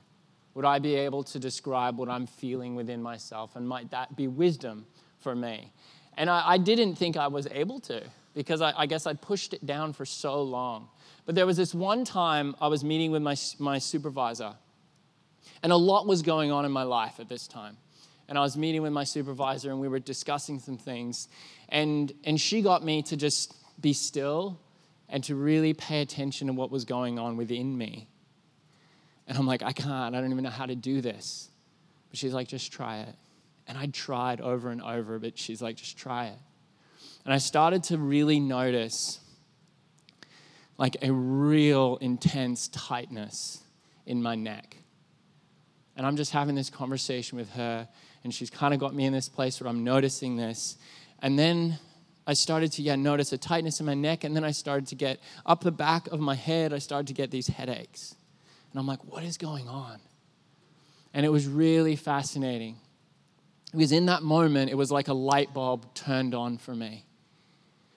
Would 0.54 0.64
I 0.64 0.78
be 0.78 0.94
able 0.94 1.22
to 1.24 1.38
describe 1.38 1.98
what 1.98 2.08
I'm 2.08 2.26
feeling 2.26 2.74
within 2.74 3.02
myself? 3.02 3.56
And 3.56 3.68
might 3.68 3.90
that 3.90 4.16
be 4.16 4.26
wisdom 4.26 4.86
for 5.18 5.34
me? 5.34 5.72
And 6.16 6.28
I, 6.28 6.50
I 6.50 6.58
didn't 6.58 6.96
think 6.96 7.16
I 7.16 7.28
was 7.28 7.46
able 7.50 7.78
to 7.80 8.02
because 8.34 8.60
I, 8.60 8.72
I, 8.76 8.86
guess 8.86 9.06
I'd 9.06 9.20
pushed 9.20 9.54
it 9.54 9.64
down 9.66 9.92
for 9.92 10.04
so 10.04 10.42
long. 10.42 10.88
But 11.26 11.34
there 11.34 11.46
was 11.46 11.56
this 11.56 11.74
one 11.74 12.04
time 12.04 12.54
I 12.60 12.68
was 12.68 12.84
meeting 12.84 13.10
with 13.10 13.22
my, 13.22 13.36
my 13.58 13.78
supervisor, 13.78 14.54
and 15.62 15.72
a 15.72 15.76
lot 15.76 16.06
was 16.06 16.22
going 16.22 16.50
on 16.50 16.64
in 16.64 16.72
my 16.72 16.84
life 16.84 17.20
at 17.20 17.28
this 17.28 17.46
time. 17.46 17.76
And 18.30 18.38
I 18.38 18.42
was 18.42 18.56
meeting 18.56 18.80
with 18.80 18.92
my 18.92 19.04
supervisor, 19.04 19.70
and 19.70 19.80
we 19.80 19.88
were 19.88 19.98
discussing 19.98 20.60
some 20.60 20.78
things. 20.78 21.28
And, 21.68 22.12
and 22.24 22.40
she 22.40 22.62
got 22.62 22.84
me 22.84 23.02
to 23.02 23.16
just 23.16 23.54
be 23.82 23.92
still 23.92 24.60
and 25.08 25.22
to 25.24 25.34
really 25.34 25.74
pay 25.74 26.00
attention 26.00 26.46
to 26.46 26.52
what 26.52 26.70
was 26.70 26.84
going 26.84 27.18
on 27.18 27.36
within 27.36 27.76
me. 27.76 28.08
And 29.26 29.36
I'm 29.36 29.46
like, 29.46 29.62
I 29.62 29.72
can't. 29.72 30.14
I 30.14 30.20
don't 30.20 30.30
even 30.30 30.44
know 30.44 30.50
how 30.50 30.66
to 30.66 30.76
do 30.76 31.00
this. 31.00 31.50
But 32.08 32.18
she's 32.18 32.32
like, 32.32 32.46
just 32.46 32.72
try 32.72 33.00
it. 33.00 33.14
And 33.66 33.76
I 33.76 33.86
tried 33.86 34.40
over 34.40 34.70
and 34.70 34.80
over, 34.80 35.18
but 35.18 35.36
she's 35.36 35.60
like, 35.60 35.76
just 35.76 35.98
try 35.98 36.26
it. 36.26 36.38
And 37.24 37.34
I 37.34 37.38
started 37.38 37.82
to 37.84 37.98
really 37.98 38.38
notice 38.38 39.18
like 40.78 40.96
a 41.02 41.12
real 41.12 41.98
intense 42.00 42.68
tightness 42.68 43.62
in 44.06 44.22
my 44.22 44.36
neck. 44.36 44.76
And 45.96 46.06
I'm 46.06 46.16
just 46.16 46.32
having 46.32 46.54
this 46.54 46.70
conversation 46.70 47.36
with 47.36 47.50
her, 47.50 47.88
and 48.24 48.34
she's 48.34 48.50
kind 48.50 48.74
of 48.74 48.80
got 48.80 48.94
me 48.94 49.04
in 49.04 49.12
this 49.12 49.28
place 49.28 49.60
where 49.60 49.68
I'm 49.68 49.84
noticing 49.84 50.36
this. 50.36 50.76
And 51.20 51.38
then 51.38 51.78
I 52.26 52.34
started 52.34 52.72
to 52.72 52.82
yeah, 52.82 52.96
notice 52.96 53.32
a 53.32 53.38
tightness 53.38 53.80
in 53.80 53.86
my 53.86 53.94
neck, 53.94 54.24
and 54.24 54.36
then 54.36 54.44
I 54.44 54.50
started 54.50 54.86
to 54.88 54.94
get 54.94 55.20
up 55.46 55.62
the 55.62 55.72
back 55.72 56.06
of 56.08 56.20
my 56.20 56.34
head, 56.34 56.72
I 56.72 56.78
started 56.78 57.06
to 57.08 57.14
get 57.14 57.30
these 57.30 57.48
headaches. 57.48 58.14
And 58.70 58.78
I'm 58.78 58.86
like, 58.86 59.04
what 59.04 59.24
is 59.24 59.36
going 59.36 59.68
on? 59.68 59.98
And 61.12 61.26
it 61.26 61.30
was 61.30 61.46
really 61.46 61.96
fascinating. 61.96 62.76
Because 63.72 63.92
in 63.92 64.06
that 64.06 64.22
moment, 64.22 64.70
it 64.70 64.76
was 64.76 64.90
like 64.90 65.08
a 65.08 65.14
light 65.14 65.52
bulb 65.54 65.92
turned 65.94 66.34
on 66.34 66.58
for 66.58 66.74
me. 66.74 67.04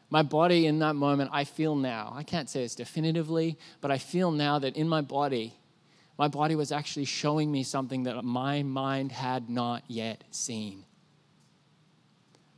My 0.10 0.22
body 0.22 0.68
in 0.68 0.80
that 0.80 0.96
moment, 0.96 1.32
I 1.34 1.44
feel 1.44 1.76
now, 1.76 2.14
I 2.16 2.24
can't 2.24 2.50
say 2.50 2.62
this 2.62 2.76
definitively, 2.76 3.58
but 3.82 3.90
I 3.90 3.98
feel 3.98 4.32
now 4.32 4.60
that 4.60 4.76
in 4.76 4.88
my 4.88 5.02
body, 5.02 5.56
my 6.18 6.28
body 6.28 6.56
was 6.56 6.72
actually 6.72 7.06
showing 7.06 7.52
me 7.52 7.64
something 7.64 8.04
that 8.04 8.24
my 8.24 8.64
mind 8.64 9.12
had 9.12 9.50
not 9.50 9.84
yet 9.88 10.24
seen. 10.32 10.86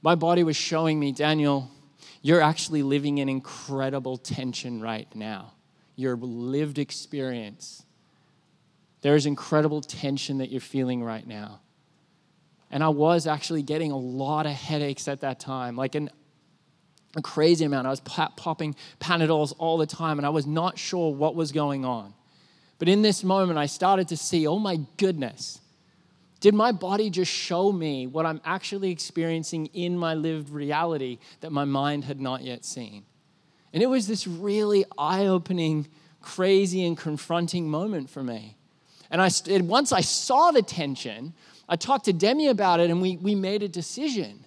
My 0.02 0.16
body 0.16 0.44
was 0.44 0.56
showing 0.56 1.00
me, 1.00 1.12
Daniel, 1.12 1.72
you're 2.22 2.42
actually 2.42 2.84
living 2.84 3.18
in 3.18 3.30
incredible 3.30 4.18
tension 4.18 4.82
right 4.82 5.08
now. 5.16 5.54
Your 5.96 6.16
lived 6.18 6.78
experience. 6.80 7.84
There 9.02 9.16
is 9.16 9.26
incredible 9.26 9.82
tension 9.82 10.40
that 10.40 10.52
you're 10.52 10.60
feeling 10.60 11.04
right 11.04 11.26
now. 11.26 11.62
And 12.72 12.84
I 12.84 12.90
was 12.90 13.26
actually 13.26 13.62
getting 13.62 13.92
a 13.92 13.98
lot 13.98 14.46
of 14.46 14.52
headaches 14.52 15.08
at 15.08 15.22
that 15.22 15.40
time, 15.40 15.78
like 15.78 15.96
an, 15.96 16.10
a 17.16 17.22
crazy 17.22 17.64
amount. 17.64 17.88
I 17.88 17.92
was 17.92 18.02
popping 18.02 18.76
Panadols 19.00 19.54
all 19.58 19.78
the 19.78 19.86
time, 19.86 20.20
and 20.20 20.26
I 20.26 20.30
was 20.30 20.46
not 20.46 20.78
sure 20.78 21.14
what 21.14 21.36
was 21.36 21.52
going 21.52 21.86
on. 21.86 22.14
But 22.78 22.90
in 22.90 23.02
this 23.02 23.24
moment, 23.24 23.58
I 23.58 23.68
started 23.68 24.08
to 24.10 24.18
see, 24.18 24.48
oh 24.48 24.60
my 24.60 24.80
goodness, 24.98 25.62
did 26.42 26.54
my 26.54 26.72
body 26.72 27.10
just 27.10 27.32
show 27.32 27.72
me 27.72 28.08
what 28.08 28.26
I'm 28.26 28.42
actually 28.44 28.92
experiencing 28.92 29.68
in 29.68 29.98
my 29.98 30.14
lived 30.14 30.50
reality 30.50 31.20
that 31.40 31.52
my 31.52 31.66
mind 31.66 32.04
had 32.04 32.20
not 32.20 32.44
yet 32.44 32.66
seen? 32.66 33.06
And 33.74 33.82
it 33.82 33.88
was 33.88 34.08
this 34.08 34.28
really 34.28 34.86
eye 34.98 35.26
opening, 35.26 35.88
crazy, 36.22 36.86
and 36.86 36.98
confronting 36.98 37.70
moment 37.70 38.10
for 38.10 38.24
me. 38.24 38.58
And 39.10 39.22
I, 39.22 39.30
once 39.62 39.92
I 39.92 40.02
saw 40.02 40.52
the 40.52 40.62
tension, 40.62 41.34
I 41.68 41.76
talked 41.78 42.06
to 42.06 42.14
Demi 42.14 42.48
about 42.48 42.80
it 42.80 42.90
and 42.90 43.02
we, 43.02 43.18
we 43.18 43.36
made 43.36 43.64
a 43.64 43.68
decision. 43.68 44.46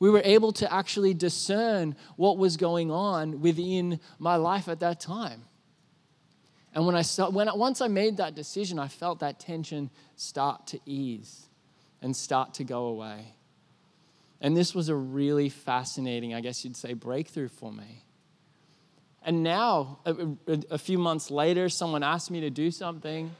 We 0.00 0.10
were 0.10 0.22
able 0.24 0.52
to 0.52 0.72
actually 0.72 1.14
discern 1.14 1.96
what 2.16 2.38
was 2.38 2.56
going 2.56 2.90
on 2.90 3.40
within 3.40 4.00
my 4.18 4.36
life 4.36 4.68
at 4.68 4.80
that 4.80 5.00
time. 5.00 5.44
And 6.74 6.86
when 6.86 6.94
I 6.94 7.02
saw, 7.02 7.30
when 7.30 7.48
once 7.58 7.80
I 7.80 7.88
made 7.88 8.18
that 8.18 8.34
decision, 8.34 8.78
I 8.78 8.88
felt 8.88 9.20
that 9.20 9.40
tension 9.40 9.90
start 10.16 10.66
to 10.68 10.80
ease 10.86 11.46
and 12.02 12.14
start 12.14 12.54
to 12.54 12.64
go 12.64 12.86
away. 12.86 13.34
And 14.40 14.56
this 14.56 14.74
was 14.74 14.88
a 14.88 14.94
really 14.94 15.48
fascinating, 15.48 16.34
I 16.34 16.40
guess 16.40 16.64
you'd 16.64 16.76
say, 16.76 16.92
breakthrough 16.92 17.48
for 17.48 17.72
me. 17.72 18.04
And 19.24 19.42
now, 19.42 19.98
a, 20.04 20.14
a, 20.46 20.60
a 20.70 20.78
few 20.78 20.96
months 20.96 21.30
later, 21.30 21.68
someone 21.68 22.02
asked 22.02 22.30
me 22.30 22.40
to 22.42 22.50
do 22.50 22.70
something. 22.70 23.30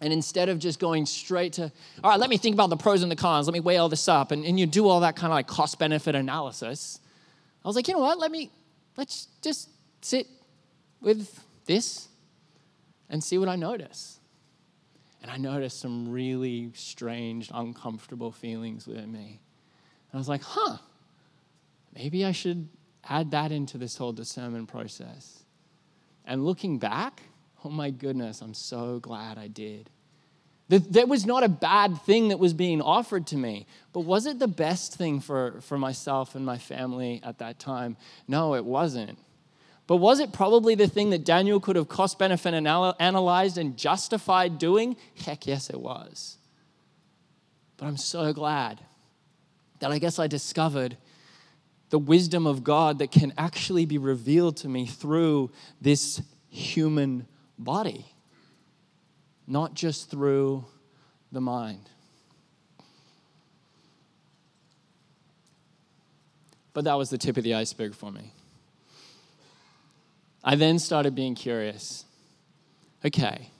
And 0.00 0.12
instead 0.12 0.48
of 0.48 0.58
just 0.58 0.78
going 0.78 1.06
straight 1.06 1.54
to, 1.54 1.70
all 2.02 2.10
right, 2.10 2.20
let 2.20 2.30
me 2.30 2.36
think 2.38 2.54
about 2.54 2.70
the 2.70 2.76
pros 2.76 3.02
and 3.02 3.10
the 3.10 3.16
cons, 3.16 3.46
let 3.46 3.52
me 3.52 3.60
weigh 3.60 3.76
all 3.78 3.88
this 3.88 4.08
up, 4.08 4.30
and, 4.30 4.44
and 4.44 4.58
you 4.60 4.66
do 4.66 4.88
all 4.88 5.00
that 5.00 5.16
kind 5.16 5.32
of 5.32 5.36
like 5.36 5.46
cost 5.46 5.78
benefit 5.78 6.14
analysis, 6.14 7.00
I 7.64 7.68
was 7.68 7.76
like, 7.76 7.88
you 7.88 7.94
know 7.94 8.00
what, 8.00 8.18
let 8.18 8.30
me, 8.30 8.50
let's 8.96 9.28
just 9.42 9.70
sit 10.02 10.26
with 11.00 11.42
this 11.64 12.08
and 13.08 13.22
see 13.22 13.38
what 13.38 13.48
I 13.48 13.56
notice. 13.56 14.20
And 15.22 15.30
I 15.30 15.36
noticed 15.36 15.80
some 15.80 16.10
really 16.10 16.70
strange, 16.74 17.50
uncomfortable 17.52 18.30
feelings 18.30 18.86
within 18.86 19.10
me. 19.10 19.40
And 20.10 20.14
I 20.14 20.18
was 20.18 20.28
like, 20.28 20.42
huh, 20.42 20.78
maybe 21.94 22.24
I 22.24 22.32
should 22.32 22.68
add 23.08 23.30
that 23.32 23.52
into 23.52 23.78
this 23.78 23.96
whole 23.96 24.12
discernment 24.12 24.68
process. 24.68 25.44
And 26.24 26.44
looking 26.44 26.78
back, 26.78 27.22
oh 27.64 27.70
my 27.70 27.90
goodness, 27.90 28.40
I'm 28.40 28.54
so 28.54 28.98
glad 29.00 29.38
I 29.38 29.48
did. 29.48 29.90
That 30.68 31.08
was 31.08 31.24
not 31.24 31.44
a 31.44 31.48
bad 31.48 32.02
thing 32.02 32.28
that 32.28 32.40
was 32.40 32.52
being 32.52 32.82
offered 32.82 33.28
to 33.28 33.36
me, 33.36 33.66
but 33.92 34.00
was 34.00 34.26
it 34.26 34.40
the 34.40 34.48
best 34.48 34.96
thing 34.96 35.20
for, 35.20 35.60
for 35.60 35.78
myself 35.78 36.34
and 36.34 36.44
my 36.44 36.58
family 36.58 37.20
at 37.22 37.38
that 37.38 37.60
time? 37.60 37.96
No, 38.26 38.56
it 38.56 38.64
wasn't. 38.64 39.16
But 39.86 39.96
was 39.96 40.18
it 40.18 40.32
probably 40.32 40.74
the 40.74 40.88
thing 40.88 41.10
that 41.10 41.24
Daniel 41.24 41.60
could 41.60 41.76
have 41.76 41.88
cost 41.88 42.18
benefit 42.18 42.54
analyzed 42.54 43.56
and 43.56 43.76
justified 43.76 44.58
doing? 44.58 44.96
Heck 45.24 45.46
yes, 45.46 45.70
it 45.70 45.80
was. 45.80 46.38
But 47.76 47.86
I'm 47.86 47.96
so 47.96 48.32
glad 48.32 48.80
that 49.78 49.92
I 49.92 49.98
guess 49.98 50.18
I 50.18 50.26
discovered 50.26 50.96
the 51.90 51.98
wisdom 51.98 52.46
of 52.46 52.64
God 52.64 52.98
that 52.98 53.12
can 53.12 53.32
actually 53.38 53.86
be 53.86 53.98
revealed 53.98 54.56
to 54.58 54.68
me 54.68 54.86
through 54.86 55.52
this 55.80 56.20
human 56.48 57.28
body, 57.58 58.06
not 59.46 59.74
just 59.74 60.10
through 60.10 60.64
the 61.30 61.40
mind. 61.40 61.88
But 66.72 66.84
that 66.84 66.94
was 66.94 67.08
the 67.08 67.18
tip 67.18 67.36
of 67.36 67.44
the 67.44 67.54
iceberg 67.54 67.94
for 67.94 68.10
me. 68.10 68.32
I 70.48 70.54
then 70.54 70.78
started 70.78 71.16
being 71.16 71.34
curious. 71.34 72.04
Okay, 73.04 73.50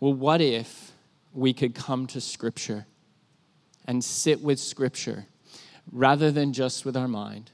well, 0.00 0.12
what 0.12 0.40
if 0.40 0.90
we 1.32 1.52
could 1.52 1.72
come 1.72 2.08
to 2.08 2.20
Scripture 2.20 2.84
and 3.84 4.02
sit 4.02 4.42
with 4.42 4.58
Scripture 4.58 5.26
rather 5.92 6.32
than 6.32 6.52
just 6.52 6.84
with 6.84 6.96
our 6.96 7.06
mind? 7.06 7.52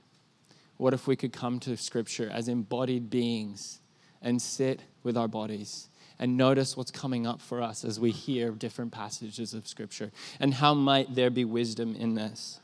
What 0.78 0.94
if 0.94 1.06
we 1.06 1.16
could 1.16 1.34
come 1.34 1.60
to 1.60 1.76
Scripture 1.76 2.30
as 2.32 2.48
embodied 2.48 3.10
beings 3.10 3.80
and 4.22 4.40
sit 4.40 4.80
with 5.02 5.16
our 5.18 5.28
bodies 5.28 5.88
and 6.18 6.38
notice 6.38 6.78
what's 6.78 6.90
coming 6.90 7.26
up 7.26 7.42
for 7.42 7.60
us 7.60 7.84
as 7.84 8.00
we 8.00 8.10
hear 8.10 8.52
different 8.52 8.90
passages 8.90 9.52
of 9.52 9.68
Scripture 9.68 10.12
and 10.40 10.54
how 10.54 10.72
might 10.72 11.14
there 11.14 11.30
be 11.30 11.44
wisdom 11.44 11.94
in 11.94 12.14
this? 12.14 12.58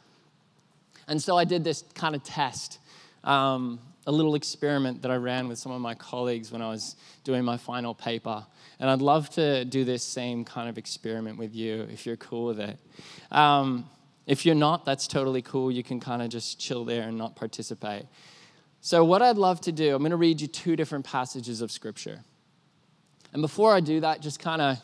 And 1.07 1.20
so 1.20 1.37
I 1.37 1.44
did 1.44 1.64
this 1.64 1.85
kind 1.94 2.14
of 2.14 2.22
test. 2.22 2.79
Um, 3.25 3.79
a 4.06 4.12
little 4.12 4.34
experiment 4.34 5.02
that 5.02 5.10
I 5.10 5.16
ran 5.16 5.48
with 5.48 5.58
some 5.58 5.72
of 5.72 5.80
my 5.80 5.94
colleagues 5.94 6.50
when 6.50 6.60
I 6.60 6.68
was 6.68 6.96
doing 7.24 7.44
my 7.44 7.56
final 7.56 7.94
paper. 7.94 8.44
And 8.80 8.90
I'd 8.90 9.00
love 9.02 9.30
to 9.30 9.64
do 9.64 9.84
this 9.84 10.02
same 10.02 10.44
kind 10.44 10.68
of 10.68 10.76
experiment 10.76 11.38
with 11.38 11.54
you 11.54 11.86
if 11.92 12.04
you're 12.04 12.16
cool 12.16 12.46
with 12.46 12.60
it. 12.60 12.78
Um, 13.30 13.88
if 14.26 14.44
you're 14.44 14.54
not, 14.54 14.84
that's 14.84 15.06
totally 15.06 15.42
cool. 15.42 15.70
You 15.70 15.82
can 15.82 16.00
kind 16.00 16.22
of 16.22 16.30
just 16.30 16.58
chill 16.58 16.84
there 16.84 17.02
and 17.02 17.16
not 17.16 17.36
participate. 17.36 18.04
So, 18.80 19.04
what 19.04 19.22
I'd 19.22 19.36
love 19.36 19.60
to 19.62 19.72
do, 19.72 19.94
I'm 19.94 20.00
going 20.00 20.10
to 20.10 20.16
read 20.16 20.40
you 20.40 20.48
two 20.48 20.74
different 20.74 21.04
passages 21.04 21.60
of 21.60 21.70
Scripture. 21.70 22.20
And 23.32 23.40
before 23.40 23.72
I 23.74 23.80
do 23.80 24.00
that, 24.00 24.20
just 24.20 24.40
kind 24.40 24.60
of 24.60 24.78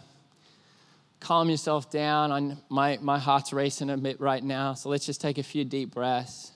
calm 1.20 1.50
yourself 1.50 1.90
down. 1.90 2.32
I, 2.32 2.56
my, 2.68 2.98
my 3.02 3.18
heart's 3.18 3.52
racing 3.52 3.90
a 3.90 3.96
bit 3.96 4.20
right 4.20 4.42
now, 4.42 4.74
so 4.74 4.88
let's 4.88 5.04
just 5.04 5.20
take 5.20 5.38
a 5.38 5.42
few 5.42 5.64
deep 5.64 5.92
breaths. 5.92 6.52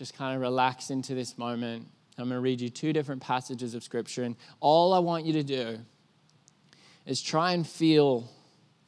Just 0.00 0.16
kind 0.16 0.34
of 0.34 0.40
relax 0.40 0.88
into 0.88 1.14
this 1.14 1.36
moment. 1.36 1.86
I'm 2.16 2.24
going 2.24 2.38
to 2.38 2.40
read 2.40 2.58
you 2.62 2.70
two 2.70 2.90
different 2.94 3.20
passages 3.20 3.74
of 3.74 3.84
Scripture, 3.84 4.22
and 4.22 4.34
all 4.58 4.94
I 4.94 4.98
want 4.98 5.26
you 5.26 5.34
to 5.34 5.42
do 5.42 5.78
is 7.04 7.20
try 7.20 7.52
and 7.52 7.66
feel 7.66 8.30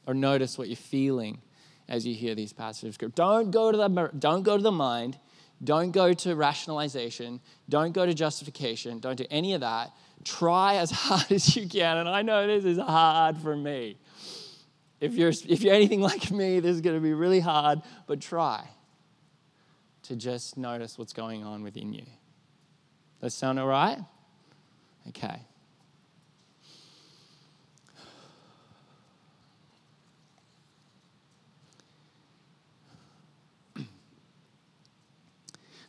or 0.07 0.15
notice 0.15 0.57
what 0.57 0.69
you're 0.69 0.75
feeling 0.75 1.39
as 1.87 2.03
you 2.03 2.15
hear 2.15 2.33
these 2.33 2.51
passages 2.51 2.87
of 2.89 2.93
Scripture. 2.95 3.13
Don't 3.15 3.51
go 3.51 3.71
to 3.71 3.77
the, 3.77 4.09
don't 4.17 4.41
go 4.41 4.57
to 4.57 4.63
the 4.63 4.71
mind. 4.71 5.19
Don't 5.63 5.91
go 5.91 6.13
to 6.13 6.35
rationalization. 6.35 7.41
Don't 7.69 7.91
go 7.91 8.07
to 8.07 8.15
justification. 8.15 8.97
Don't 8.97 9.15
do 9.15 9.27
any 9.29 9.53
of 9.53 9.61
that. 9.61 9.91
Try 10.23 10.77
as 10.77 10.89
hard 10.91 11.31
as 11.31 11.55
you 11.55 11.69
can. 11.69 11.97
And 11.97 12.09
I 12.09 12.23
know 12.23 12.47
this 12.47 12.65
is 12.65 12.79
hard 12.79 13.37
for 13.37 13.55
me. 13.55 13.99
If 14.99 15.13
you're, 15.13 15.31
if 15.47 15.61
you're 15.61 15.75
anything 15.75 16.01
like 16.01 16.31
me, 16.31 16.59
this 16.59 16.73
is 16.73 16.81
going 16.81 16.95
to 16.95 17.01
be 17.03 17.13
really 17.13 17.39
hard, 17.39 17.83
but 18.07 18.19
try 18.19 18.67
to 20.03 20.15
just 20.15 20.57
notice 20.57 20.97
what's 20.97 21.13
going 21.13 21.43
on 21.43 21.63
within 21.63 21.93
you. 21.93 22.05
Does 23.21 23.21
that 23.21 23.31
sound 23.31 23.59
all 23.59 23.67
right? 23.67 23.99
Okay. 25.09 25.41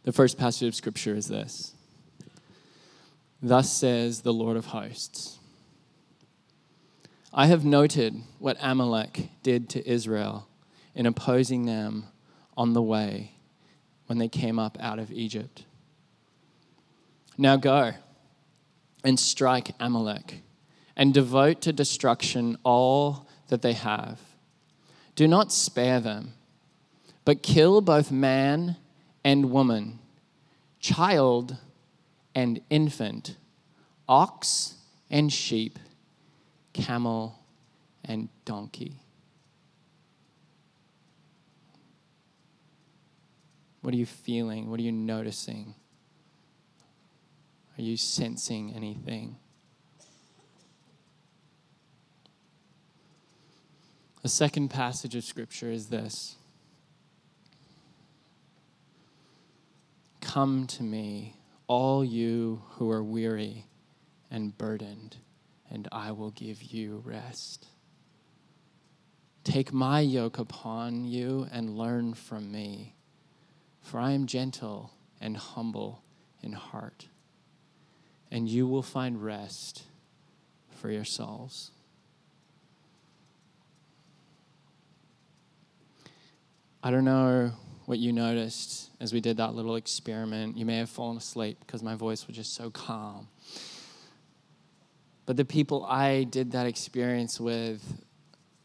The 0.04 0.12
first 0.12 0.36
passage 0.38 0.68
of 0.68 0.74
scripture 0.74 1.14
is 1.14 1.28
this 1.28 1.72
Thus 3.42 3.72
says 3.72 4.20
the 4.20 4.32
Lord 4.32 4.56
of 4.56 4.66
hosts 4.66 5.38
I 7.36 7.46
have 7.46 7.64
noted 7.64 8.14
what 8.38 8.56
Amalek 8.60 9.28
did 9.42 9.68
to 9.70 9.84
Israel 9.88 10.46
in 10.94 11.04
opposing 11.04 11.66
them 11.66 12.04
on 12.56 12.74
the 12.74 12.82
way 12.82 13.33
when 14.06 14.18
they 14.18 14.28
came 14.28 14.58
up 14.58 14.76
out 14.80 14.98
of 14.98 15.10
Egypt. 15.12 15.64
Now 17.36 17.56
go 17.56 17.92
and 19.02 19.18
strike 19.18 19.72
Amalek 19.80 20.42
and 20.96 21.12
devote 21.12 21.60
to 21.62 21.72
destruction 21.72 22.56
all 22.64 23.26
that 23.48 23.62
they 23.62 23.72
have. 23.72 24.20
Do 25.16 25.28
not 25.28 25.52
spare 25.52 26.00
them, 26.00 26.34
but 27.24 27.42
kill 27.42 27.80
both 27.80 28.10
man 28.10 28.76
and 29.24 29.50
woman, 29.50 29.98
child 30.80 31.56
and 32.34 32.60
infant, 32.70 33.36
ox 34.08 34.74
and 35.10 35.32
sheep, 35.32 35.78
camel 36.72 37.38
and 38.04 38.28
donkey. 38.44 39.00
What 43.84 43.92
are 43.92 43.98
you 43.98 44.06
feeling? 44.06 44.70
What 44.70 44.80
are 44.80 44.82
you 44.82 44.92
noticing? 44.92 45.74
Are 47.76 47.82
you 47.82 47.98
sensing 47.98 48.72
anything? 48.74 49.36
The 54.22 54.30
second 54.30 54.70
passage 54.70 55.14
of 55.14 55.22
Scripture 55.22 55.70
is 55.70 55.88
this 55.88 56.36
Come 60.22 60.66
to 60.68 60.82
me, 60.82 61.36
all 61.66 62.02
you 62.02 62.62
who 62.76 62.90
are 62.90 63.04
weary 63.04 63.66
and 64.30 64.56
burdened, 64.56 65.18
and 65.70 65.88
I 65.92 66.12
will 66.12 66.30
give 66.30 66.62
you 66.62 67.02
rest. 67.04 67.66
Take 69.44 69.74
my 69.74 70.00
yoke 70.00 70.38
upon 70.38 71.04
you 71.04 71.46
and 71.52 71.76
learn 71.76 72.14
from 72.14 72.50
me, 72.50 72.94
for 73.84 74.00
I 74.00 74.12
am 74.12 74.26
gentle 74.26 74.90
and 75.20 75.36
humble 75.36 76.02
in 76.42 76.52
heart, 76.52 77.06
and 78.30 78.48
you 78.48 78.66
will 78.66 78.82
find 78.82 79.22
rest 79.22 79.84
for 80.70 80.90
your 80.90 81.04
souls. 81.04 81.70
I 86.82 86.90
don't 86.90 87.04
know 87.04 87.52
what 87.84 87.98
you 87.98 88.12
noticed 88.12 88.90
as 89.00 89.12
we 89.12 89.20
did 89.20 89.36
that 89.36 89.54
little 89.54 89.76
experiment. 89.76 90.56
You 90.56 90.64
may 90.64 90.78
have 90.78 90.90
fallen 90.90 91.18
asleep 91.18 91.58
because 91.60 91.82
my 91.82 91.94
voice 91.94 92.26
was 92.26 92.36
just 92.36 92.54
so 92.54 92.70
calm. 92.70 93.28
But 95.26 95.36
the 95.36 95.44
people 95.44 95.84
I 95.84 96.24
did 96.24 96.52
that 96.52 96.66
experience 96.66 97.38
with 97.38 98.04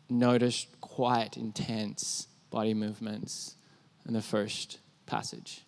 noticed 0.10 0.80
quite 0.82 1.38
intense 1.38 2.28
body 2.50 2.74
movements 2.74 3.56
in 4.08 4.14
the 4.14 4.22
first 4.22 4.80
passage. 5.10 5.66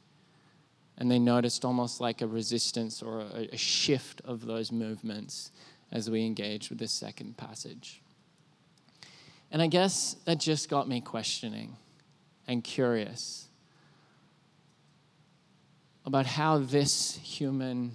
And 0.97 1.10
they 1.10 1.19
noticed 1.19 1.65
almost 1.65 1.99
like 1.99 2.21
a 2.21 2.27
resistance 2.27 3.01
or 3.01 3.21
a, 3.21 3.49
a 3.54 3.58
shift 3.58 4.21
of 4.23 4.45
those 4.45 4.71
movements 4.71 5.51
as 5.91 6.10
we 6.10 6.25
engaged 6.25 6.69
with 6.69 6.80
the 6.80 6.88
second 6.88 7.38
passage. 7.38 8.01
And 9.51 9.62
I 9.62 9.67
guess 9.67 10.15
that 10.25 10.39
just 10.39 10.69
got 10.69 10.88
me 10.88 11.01
questioning 11.01 11.75
and 12.47 12.63
curious 12.63 13.47
about 16.06 16.25
how 16.25 16.60
this 16.60 17.17
human, 17.17 17.93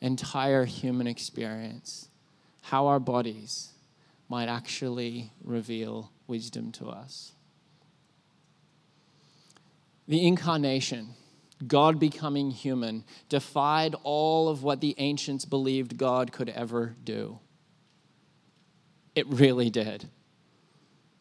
entire 0.00 0.64
human 0.64 1.06
experience, 1.06 2.08
how 2.62 2.86
our 2.86 3.00
bodies 3.00 3.70
might 4.28 4.48
actually 4.48 5.32
reveal 5.42 6.12
wisdom 6.26 6.70
to 6.72 6.86
us. 6.86 7.32
The 10.08 10.26
incarnation, 10.26 11.10
God 11.66 12.00
becoming 12.00 12.50
human, 12.50 13.04
defied 13.28 13.94
all 14.02 14.48
of 14.48 14.62
what 14.62 14.80
the 14.80 14.94
ancients 14.96 15.44
believed 15.44 15.98
God 15.98 16.32
could 16.32 16.48
ever 16.48 16.96
do. 17.04 17.38
It 19.14 19.26
really 19.28 19.68
did. 19.68 20.08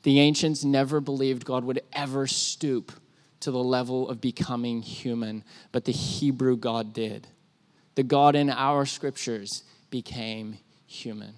The 0.03 0.21
ancients 0.21 0.63
never 0.63 1.01
believed 1.01 1.43
God 1.43 1.65
would 1.65 1.81
ever 1.91 2.27
stoop 2.27 2.93
to 3.41 3.51
the 3.51 3.63
level 3.63 4.09
of 4.09 4.21
becoming 4.21 4.81
human, 4.81 5.43
but 5.71 5.83
the 5.83 5.91
Hebrew 5.91 6.55
God 6.55 6.93
did. 6.93 7.27
The 7.95 8.03
God 8.03 8.35
in 8.35 8.49
our 8.49 8.85
scriptures 8.85 9.63
became 9.89 10.59
human. 10.85 11.33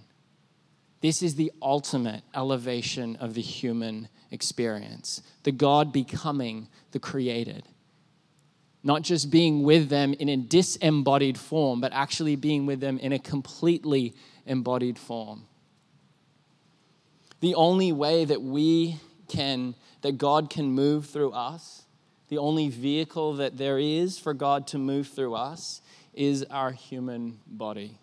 This 1.02 1.24
is 1.24 1.36
the 1.36 1.52
ultimate 1.62 2.24
elevation 2.36 3.16
of 3.18 3.34
the 3.34 3.42
human 3.42 4.10
experience 4.32 5.22
the 5.44 5.52
God 5.52 5.92
becoming 5.92 6.68
the 6.92 7.00
created. 7.00 7.64
Not 8.84 9.02
just 9.02 9.30
being 9.30 9.64
with 9.64 9.90
them 9.90 10.14
in 10.14 10.30
a 10.30 10.38
disembodied 10.38 11.38
form, 11.38 11.82
but 11.82 11.92
actually 11.94 12.36
being 12.36 12.66
with 12.66 12.80
them 12.80 12.98
in 12.98 13.12
a 13.12 13.20
completely 13.20 14.14
embodied 14.46 14.98
form 14.98 15.46
the 17.40 17.56
only 17.56 17.92
way 17.92 18.26
that 18.26 18.42
we 18.42 19.00
can, 19.28 19.76
that 20.02 20.18
God 20.18 20.50
can 20.50 20.72
move 20.72 21.06
through 21.08 21.32
us, 21.32 21.84
the 22.28 22.38
only 22.38 22.70
vehicle 22.70 23.36
that 23.36 23.58
there 23.58 23.80
is 23.80 24.20
for 24.20 24.34
God 24.34 24.68
to 24.68 24.78
move 24.78 25.08
through 25.08 25.36
us 25.36 25.82
is 26.14 26.44
our 26.50 26.72
human 26.72 27.40
body. 27.48 27.98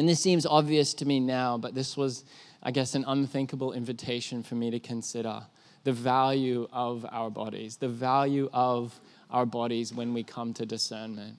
And 0.00 0.08
this 0.08 0.18
seems 0.18 0.46
obvious 0.46 0.94
to 0.94 1.04
me 1.04 1.20
now, 1.20 1.58
but 1.58 1.74
this 1.74 1.94
was, 1.94 2.24
I 2.62 2.70
guess, 2.70 2.94
an 2.94 3.04
unthinkable 3.06 3.74
invitation 3.74 4.42
for 4.42 4.54
me 4.54 4.70
to 4.70 4.80
consider 4.80 5.42
the 5.84 5.92
value 5.92 6.66
of 6.72 7.04
our 7.12 7.28
bodies, 7.28 7.76
the 7.76 7.90
value 7.90 8.48
of 8.50 8.98
our 9.30 9.44
bodies 9.44 9.92
when 9.92 10.14
we 10.14 10.22
come 10.22 10.54
to 10.54 10.64
discernment. 10.64 11.36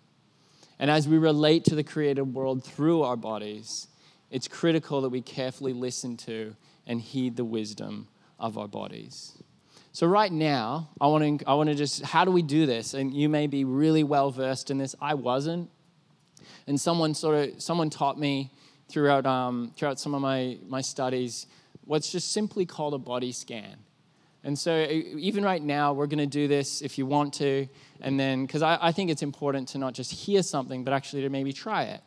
And 0.78 0.92
as 0.92 1.08
we 1.08 1.18
relate 1.18 1.66
to 1.66 1.76
the 1.76 1.84
created 1.84 2.36
world 2.36 2.64
through 2.64 3.02
our 3.02 3.16
bodies, 3.16 3.88
it's 4.30 4.48
critical 4.48 5.02
that 5.02 5.10
we 5.10 5.22
carefully 5.24 5.74
listen 5.74 6.16
to 6.18 6.56
and 6.86 7.02
heed 7.02 7.38
the 7.38 7.46
wisdom 7.46 8.10
of 8.40 8.60
our 8.60 8.68
bodies. 8.68 9.42
So, 9.92 10.06
right 10.06 10.32
now, 10.32 10.92
I 11.02 11.08
want 11.08 11.40
to, 11.40 11.50
I 11.50 11.56
want 11.56 11.70
to 11.70 11.76
just, 11.76 12.04
how 12.04 12.26
do 12.26 12.32
we 12.32 12.44
do 12.44 12.68
this? 12.68 12.94
And 12.94 13.12
you 13.12 13.28
may 13.28 13.48
be 13.48 13.66
really 13.66 14.04
well 14.04 14.30
versed 14.30 14.70
in 14.70 14.78
this. 14.78 14.94
I 15.02 15.16
wasn't. 15.16 15.72
And 16.68 16.80
someone 16.80 17.14
sort 17.14 17.36
of, 17.36 17.62
someone 17.62 17.90
taught 17.90 18.20
me 18.20 18.52
throughout, 18.90 19.26
um, 19.26 19.74
throughout 19.76 20.00
some 20.00 20.14
of 20.14 20.22
my, 20.22 20.58
my 20.68 20.82
studies 20.82 21.48
what's 21.86 22.12
just 22.12 22.32
simply 22.32 22.66
called 22.66 22.94
a 22.94 22.98
body 22.98 23.32
scan. 23.32 23.76
And 24.44 24.58
so, 24.58 24.88
even 24.90 25.44
right 25.44 25.62
now, 25.62 25.94
we're 25.94 26.08
going 26.08 26.18
to 26.18 26.26
do 26.26 26.48
this 26.48 26.82
if 26.82 26.98
you 26.98 27.06
want 27.06 27.36
to. 27.36 27.68
And 28.00 28.20
then, 28.20 28.46
because 28.46 28.64
I, 28.64 28.78
I, 28.82 28.92
think 28.92 29.12
it's 29.12 29.22
important 29.22 29.68
to 29.70 29.78
not 29.78 29.94
just 29.94 30.12
hear 30.12 30.42
something, 30.42 30.84
but 30.84 30.94
actually 30.94 31.22
to 31.22 31.30
maybe 31.30 31.54
try 31.54 31.84
it 31.84 32.02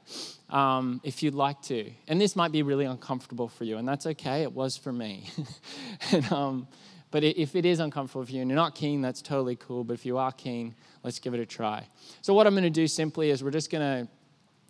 um, 0.50 1.00
if 1.04 1.22
you'd 1.22 1.34
like 1.34 1.62
to. 1.62 1.88
And 2.08 2.20
this 2.20 2.34
might 2.34 2.50
be 2.50 2.64
really 2.64 2.86
uncomfortable 2.86 3.46
for 3.46 3.62
you, 3.62 3.76
and 3.76 3.86
that's 3.86 4.06
okay. 4.06 4.42
It 4.42 4.52
was 4.52 4.76
for 4.76 4.92
me. 4.92 5.28
and, 6.12 6.32
um, 6.32 6.68
but 7.12 7.22
if 7.22 7.54
it 7.54 7.64
is 7.64 7.78
uncomfortable 7.78 8.24
for 8.24 8.32
you 8.32 8.40
and 8.40 8.50
you're 8.50 8.56
not 8.56 8.74
keen, 8.74 9.00
that's 9.00 9.22
totally 9.22 9.54
cool. 9.54 9.84
But 9.84 9.94
if 9.94 10.04
you 10.04 10.18
are 10.18 10.32
keen, 10.32 10.74
let's 11.04 11.20
give 11.20 11.34
it 11.34 11.40
a 11.40 11.46
try. 11.46 11.86
So, 12.20 12.34
what 12.34 12.48
I'm 12.48 12.54
going 12.54 12.64
to 12.64 12.70
do 12.70 12.88
simply 12.88 13.30
is 13.30 13.44
we're 13.44 13.52
just 13.52 13.70
going 13.70 14.06
to 14.06 14.10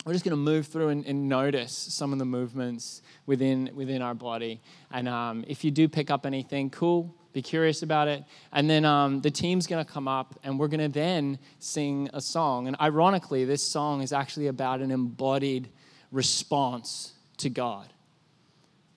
we're 0.05 0.13
just 0.13 0.25
going 0.25 0.33
to 0.33 0.37
move 0.37 0.67
through 0.67 0.89
and, 0.89 1.07
and, 1.07 1.29
notice 1.29 1.73
some 1.73 2.13
of 2.13 2.19
the 2.19 2.25
movements 2.27 3.01
within 3.27 3.71
within 3.75 4.03
our 4.03 4.15
body. 4.15 4.61
And 4.91 5.09
um, 5.09 5.45
if 5.49 5.65
you 5.65 5.71
do 5.71 5.89
pick 5.89 6.11
up 6.11 6.27
anything, 6.27 6.71
cool 6.71 7.15
be 7.35 7.43
curious 7.43 7.83
about 7.83 8.09
it. 8.09 8.25
And 8.53 8.71
then 8.71 8.85
um, 8.85 9.21
the 9.21 9.31
team's 9.31 9.67
going 9.67 9.85
to 9.85 9.93
come 9.93 10.09
up 10.09 10.39
and 10.45 10.59
we're 10.59 10.69
going 10.69 10.81
to 10.81 10.89
then 10.89 11.39
sing 11.59 12.09
a 12.15 12.21
song. 12.21 12.69
And 12.69 12.77
ironically, 12.81 13.45
this 13.45 13.63
song 13.63 14.01
is 14.01 14.13
actually 14.13 14.47
about 14.47 14.81
an 14.81 14.91
embodied 14.91 15.69
response 16.13 17.13
to 17.39 17.51
God. 17.51 17.93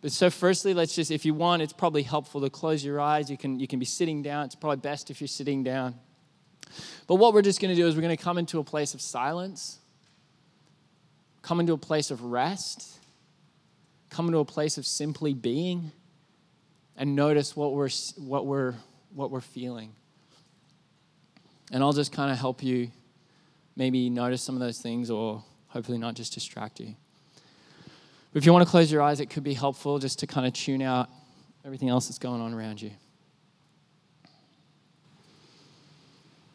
But 0.01 0.11
so, 0.11 0.29
firstly, 0.29 0.75
let's 0.75 0.95
just, 0.95 1.09
if 1.09 1.25
you 1.25 1.33
want, 1.33 1.63
it's 1.63 1.73
probably 1.73 2.03
helpful 2.03 2.39
to 2.41 2.49
close 2.51 2.85
your 2.85 3.01
eyes. 3.01 3.31
You 3.31 3.37
can, 3.37 3.59
you 3.59 3.67
can 3.67 3.79
be 3.79 3.85
sitting 3.85 4.21
down. 4.21 4.45
It's 4.45 4.55
probably 4.55 4.77
best 4.77 5.09
if 5.09 5.19
you're 5.19 5.27
sitting 5.27 5.63
down. 5.63 5.95
But 7.07 7.15
what 7.15 7.33
we're 7.33 7.41
just 7.41 7.59
going 7.59 7.75
to 7.75 7.75
do 7.75 7.87
is 7.87 7.95
we're 7.95 8.03
going 8.03 8.15
to 8.15 8.23
come 8.23 8.37
into 8.37 8.59
a 8.59 8.63
place 8.63 8.93
of 8.93 9.01
silence, 9.01 9.79
come 11.47 11.61
into 11.61 11.71
a 11.71 11.77
place 11.77 12.11
of 12.11 12.25
rest, 12.25 12.99
come 14.09 14.25
into 14.25 14.39
a 14.39 14.43
place 14.43 14.77
of 14.77 14.85
simply 14.85 15.33
being 15.33 15.93
and 16.97 17.15
notice 17.15 17.55
what 17.55 17.73
we're, 17.73 17.89
what 18.17 18.45
we're, 18.45 18.73
what 19.15 19.31
we're 19.31 19.39
feeling. 19.39 19.93
And 21.71 21.81
I'll 21.81 21.93
just 21.93 22.11
kind 22.11 22.33
of 22.33 22.37
help 22.37 22.61
you 22.61 22.91
maybe 23.77 24.09
notice 24.09 24.43
some 24.43 24.55
of 24.55 24.59
those 24.59 24.79
things 24.79 25.09
or 25.09 25.41
hopefully 25.69 25.97
not 25.97 26.15
just 26.15 26.33
distract 26.33 26.81
you. 26.81 26.93
But 28.33 28.39
if 28.39 28.45
you 28.45 28.51
want 28.51 28.65
to 28.65 28.69
close 28.69 28.91
your 28.91 29.01
eyes, 29.01 29.21
it 29.21 29.29
could 29.29 29.45
be 29.45 29.53
helpful 29.53 29.99
just 29.99 30.19
to 30.19 30.27
kind 30.27 30.45
of 30.45 30.51
tune 30.51 30.81
out 30.81 31.09
everything 31.63 31.87
else 31.87 32.09
that's 32.09 32.19
going 32.19 32.41
on 32.41 32.53
around 32.53 32.81
you. 32.81 32.91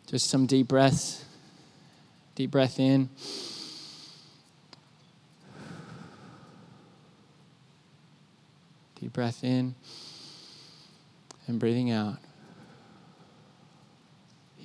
Just 0.07 0.28
some 0.28 0.44
deep 0.44 0.68
breaths. 0.68 1.24
Deep 2.35 2.50
breath 2.50 2.78
in. 2.78 3.09
Deep 9.03 9.15
breath 9.15 9.43
in 9.43 9.75
and 11.49 11.59
breathing 11.59 11.91
out. 11.91 12.19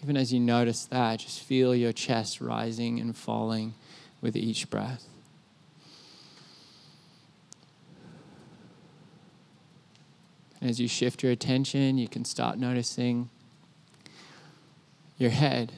Even 0.03 0.15
as 0.15 0.31
you 0.31 0.39
notice 0.39 0.85
that, 0.85 1.21
just 1.21 1.41
feel 1.41 1.73
your 1.73 1.91
chest 1.91 2.39
rising 2.39 2.99
and 2.99 3.17
falling 3.17 3.73
with 4.21 4.37
each 4.37 4.69
breath. 4.69 5.05
As 10.61 10.79
you 10.79 10.87
shift 10.87 11.23
your 11.23 11.31
attention, 11.31 11.97
you 11.97 12.07
can 12.07 12.23
start 12.23 12.59
noticing 12.59 13.31
your 15.17 15.31
head. 15.31 15.71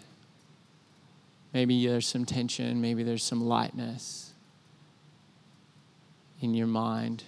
Maybe 1.53 1.87
there's 1.87 2.05
some 2.05 2.25
tension, 2.25 2.81
maybe 2.81 3.03
there's 3.03 3.23
some 3.23 3.39
lightness 3.39 4.33
in 6.41 6.53
your 6.53 6.67
mind. 6.67 7.23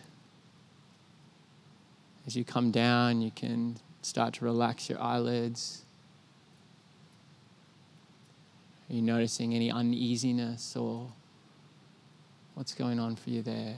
As 2.31 2.37
you 2.37 2.45
come 2.45 2.71
down, 2.71 3.21
you 3.21 3.29
can 3.29 3.75
start 4.01 4.35
to 4.35 4.45
relax 4.45 4.89
your 4.89 5.01
eyelids. 5.01 5.81
Are 8.89 8.93
you 8.93 9.01
noticing 9.01 9.53
any 9.53 9.69
uneasiness 9.69 10.77
or 10.77 11.11
what's 12.53 12.73
going 12.73 13.01
on 13.01 13.17
for 13.17 13.31
you 13.31 13.41
there? 13.41 13.75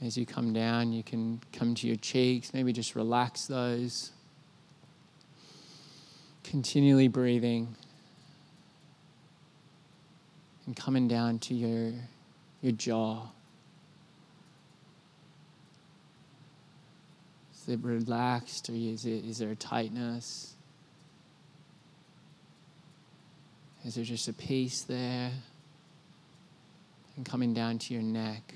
As 0.00 0.16
you 0.16 0.24
come 0.26 0.52
down, 0.52 0.92
you 0.92 1.02
can 1.02 1.40
come 1.52 1.74
to 1.74 1.88
your 1.88 1.96
cheeks, 1.96 2.54
maybe 2.54 2.72
just 2.72 2.94
relax 2.94 3.46
those. 3.46 4.12
continually 6.44 7.08
breathing 7.08 7.74
and 10.66 10.76
coming 10.76 11.08
down 11.08 11.40
to 11.40 11.52
your, 11.52 11.92
your 12.62 12.70
jaw. 12.70 13.26
Is 17.59 17.59
it 17.70 17.80
relaxed 17.82 18.68
or 18.68 18.74
is, 18.74 19.06
it, 19.06 19.24
is 19.24 19.38
there 19.38 19.50
a 19.50 19.56
tightness? 19.56 20.54
Is 23.84 23.94
there 23.94 24.04
just 24.04 24.28
a 24.28 24.32
peace 24.32 24.82
there? 24.82 25.30
And 27.16 27.24
coming 27.24 27.54
down 27.54 27.78
to 27.78 27.94
your 27.94 28.02
neck, 28.02 28.54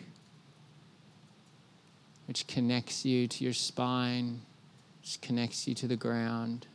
which 2.27 2.46
connects 2.46 3.05
you 3.05 3.27
to 3.29 3.44
your 3.44 3.53
spine, 3.53 4.42
which 5.00 5.20
connects 5.20 5.66
you 5.66 5.74
to 5.74 5.87
the 5.87 5.96
ground. 5.96 6.66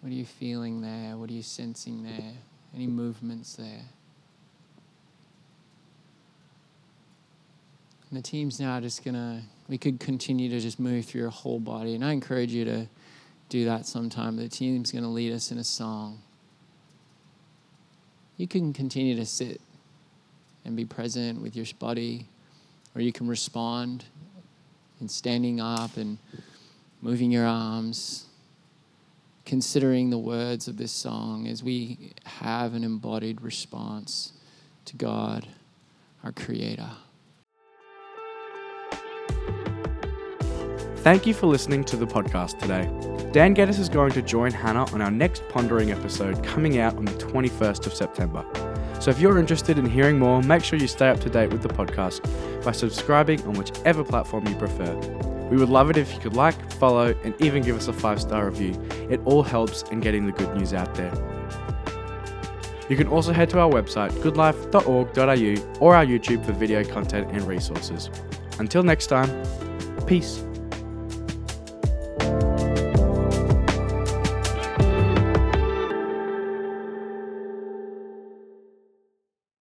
What 0.00 0.10
are 0.10 0.14
you 0.14 0.24
feeling 0.24 0.80
there? 0.80 1.16
What 1.16 1.30
are 1.30 1.32
you 1.32 1.42
sensing 1.42 2.02
there? 2.02 2.32
Any 2.74 2.86
movements 2.86 3.54
there? 3.54 3.84
And 8.10 8.18
the 8.18 8.22
team's 8.22 8.60
now 8.60 8.78
just 8.80 9.04
gonna, 9.04 9.42
we 9.72 9.78
could 9.78 9.98
continue 9.98 10.50
to 10.50 10.60
just 10.60 10.78
move 10.78 11.06
through 11.06 11.22
your 11.22 11.30
whole 11.30 11.58
body. 11.58 11.94
And 11.94 12.04
I 12.04 12.12
encourage 12.12 12.52
you 12.52 12.66
to 12.66 12.86
do 13.48 13.64
that 13.64 13.86
sometime. 13.86 14.36
The 14.36 14.46
team's 14.46 14.92
gonna 14.92 15.10
lead 15.10 15.32
us 15.32 15.50
in 15.50 15.56
a 15.56 15.64
song. 15.64 16.20
You 18.36 18.46
can 18.46 18.74
continue 18.74 19.16
to 19.16 19.24
sit 19.24 19.62
and 20.66 20.76
be 20.76 20.84
present 20.84 21.40
with 21.40 21.56
your 21.56 21.64
body, 21.78 22.26
or 22.94 23.00
you 23.00 23.12
can 23.12 23.26
respond 23.26 24.04
in 25.00 25.08
standing 25.08 25.58
up 25.58 25.96
and 25.96 26.18
moving 27.00 27.30
your 27.32 27.46
arms 27.46 28.26
considering 29.46 30.10
the 30.10 30.18
words 30.18 30.68
of 30.68 30.76
this 30.76 30.92
song 30.92 31.46
as 31.46 31.62
we 31.62 32.12
have 32.26 32.74
an 32.74 32.84
embodied 32.84 33.40
response 33.40 34.34
to 34.84 34.96
God, 34.96 35.48
our 36.22 36.30
Creator. 36.30 36.90
Thank 41.02 41.26
you 41.26 41.34
for 41.34 41.48
listening 41.48 41.82
to 41.86 41.96
the 41.96 42.06
podcast 42.06 42.60
today. 42.60 42.84
Dan 43.32 43.56
Gettis 43.56 43.80
is 43.80 43.88
going 43.88 44.12
to 44.12 44.22
join 44.22 44.52
Hannah 44.52 44.88
on 44.94 45.02
our 45.02 45.10
next 45.10 45.42
Pondering 45.48 45.90
episode 45.90 46.44
coming 46.44 46.78
out 46.78 46.96
on 46.96 47.04
the 47.04 47.12
21st 47.14 47.86
of 47.86 47.92
September. 47.92 48.44
So 49.00 49.10
if 49.10 49.18
you're 49.18 49.40
interested 49.40 49.78
in 49.78 49.84
hearing 49.84 50.16
more, 50.16 50.40
make 50.42 50.62
sure 50.62 50.78
you 50.78 50.86
stay 50.86 51.08
up 51.08 51.18
to 51.22 51.28
date 51.28 51.50
with 51.50 51.60
the 51.60 51.68
podcast 51.68 52.22
by 52.64 52.70
subscribing 52.70 53.42
on 53.48 53.54
whichever 53.54 54.04
platform 54.04 54.46
you 54.46 54.54
prefer. 54.54 54.94
We 55.50 55.56
would 55.56 55.70
love 55.70 55.90
it 55.90 55.96
if 55.96 56.14
you 56.14 56.20
could 56.20 56.36
like, 56.36 56.72
follow, 56.74 57.16
and 57.24 57.34
even 57.42 57.64
give 57.64 57.76
us 57.76 57.88
a 57.88 57.92
five 57.92 58.20
star 58.20 58.46
review. 58.46 58.80
It 59.10 59.20
all 59.24 59.42
helps 59.42 59.82
in 59.90 59.98
getting 59.98 60.26
the 60.26 60.32
good 60.32 60.56
news 60.56 60.72
out 60.72 60.94
there. 60.94 61.12
You 62.88 62.96
can 62.96 63.08
also 63.08 63.32
head 63.32 63.50
to 63.50 63.58
our 63.58 63.68
website, 63.68 64.12
goodlife.org.au, 64.22 65.78
or 65.80 65.96
our 65.96 66.06
YouTube 66.06 66.46
for 66.46 66.52
video 66.52 66.84
content 66.84 67.28
and 67.32 67.42
resources. 67.42 68.08
Until 68.60 68.84
next 68.84 69.08
time, 69.08 69.28
peace. 70.06 70.44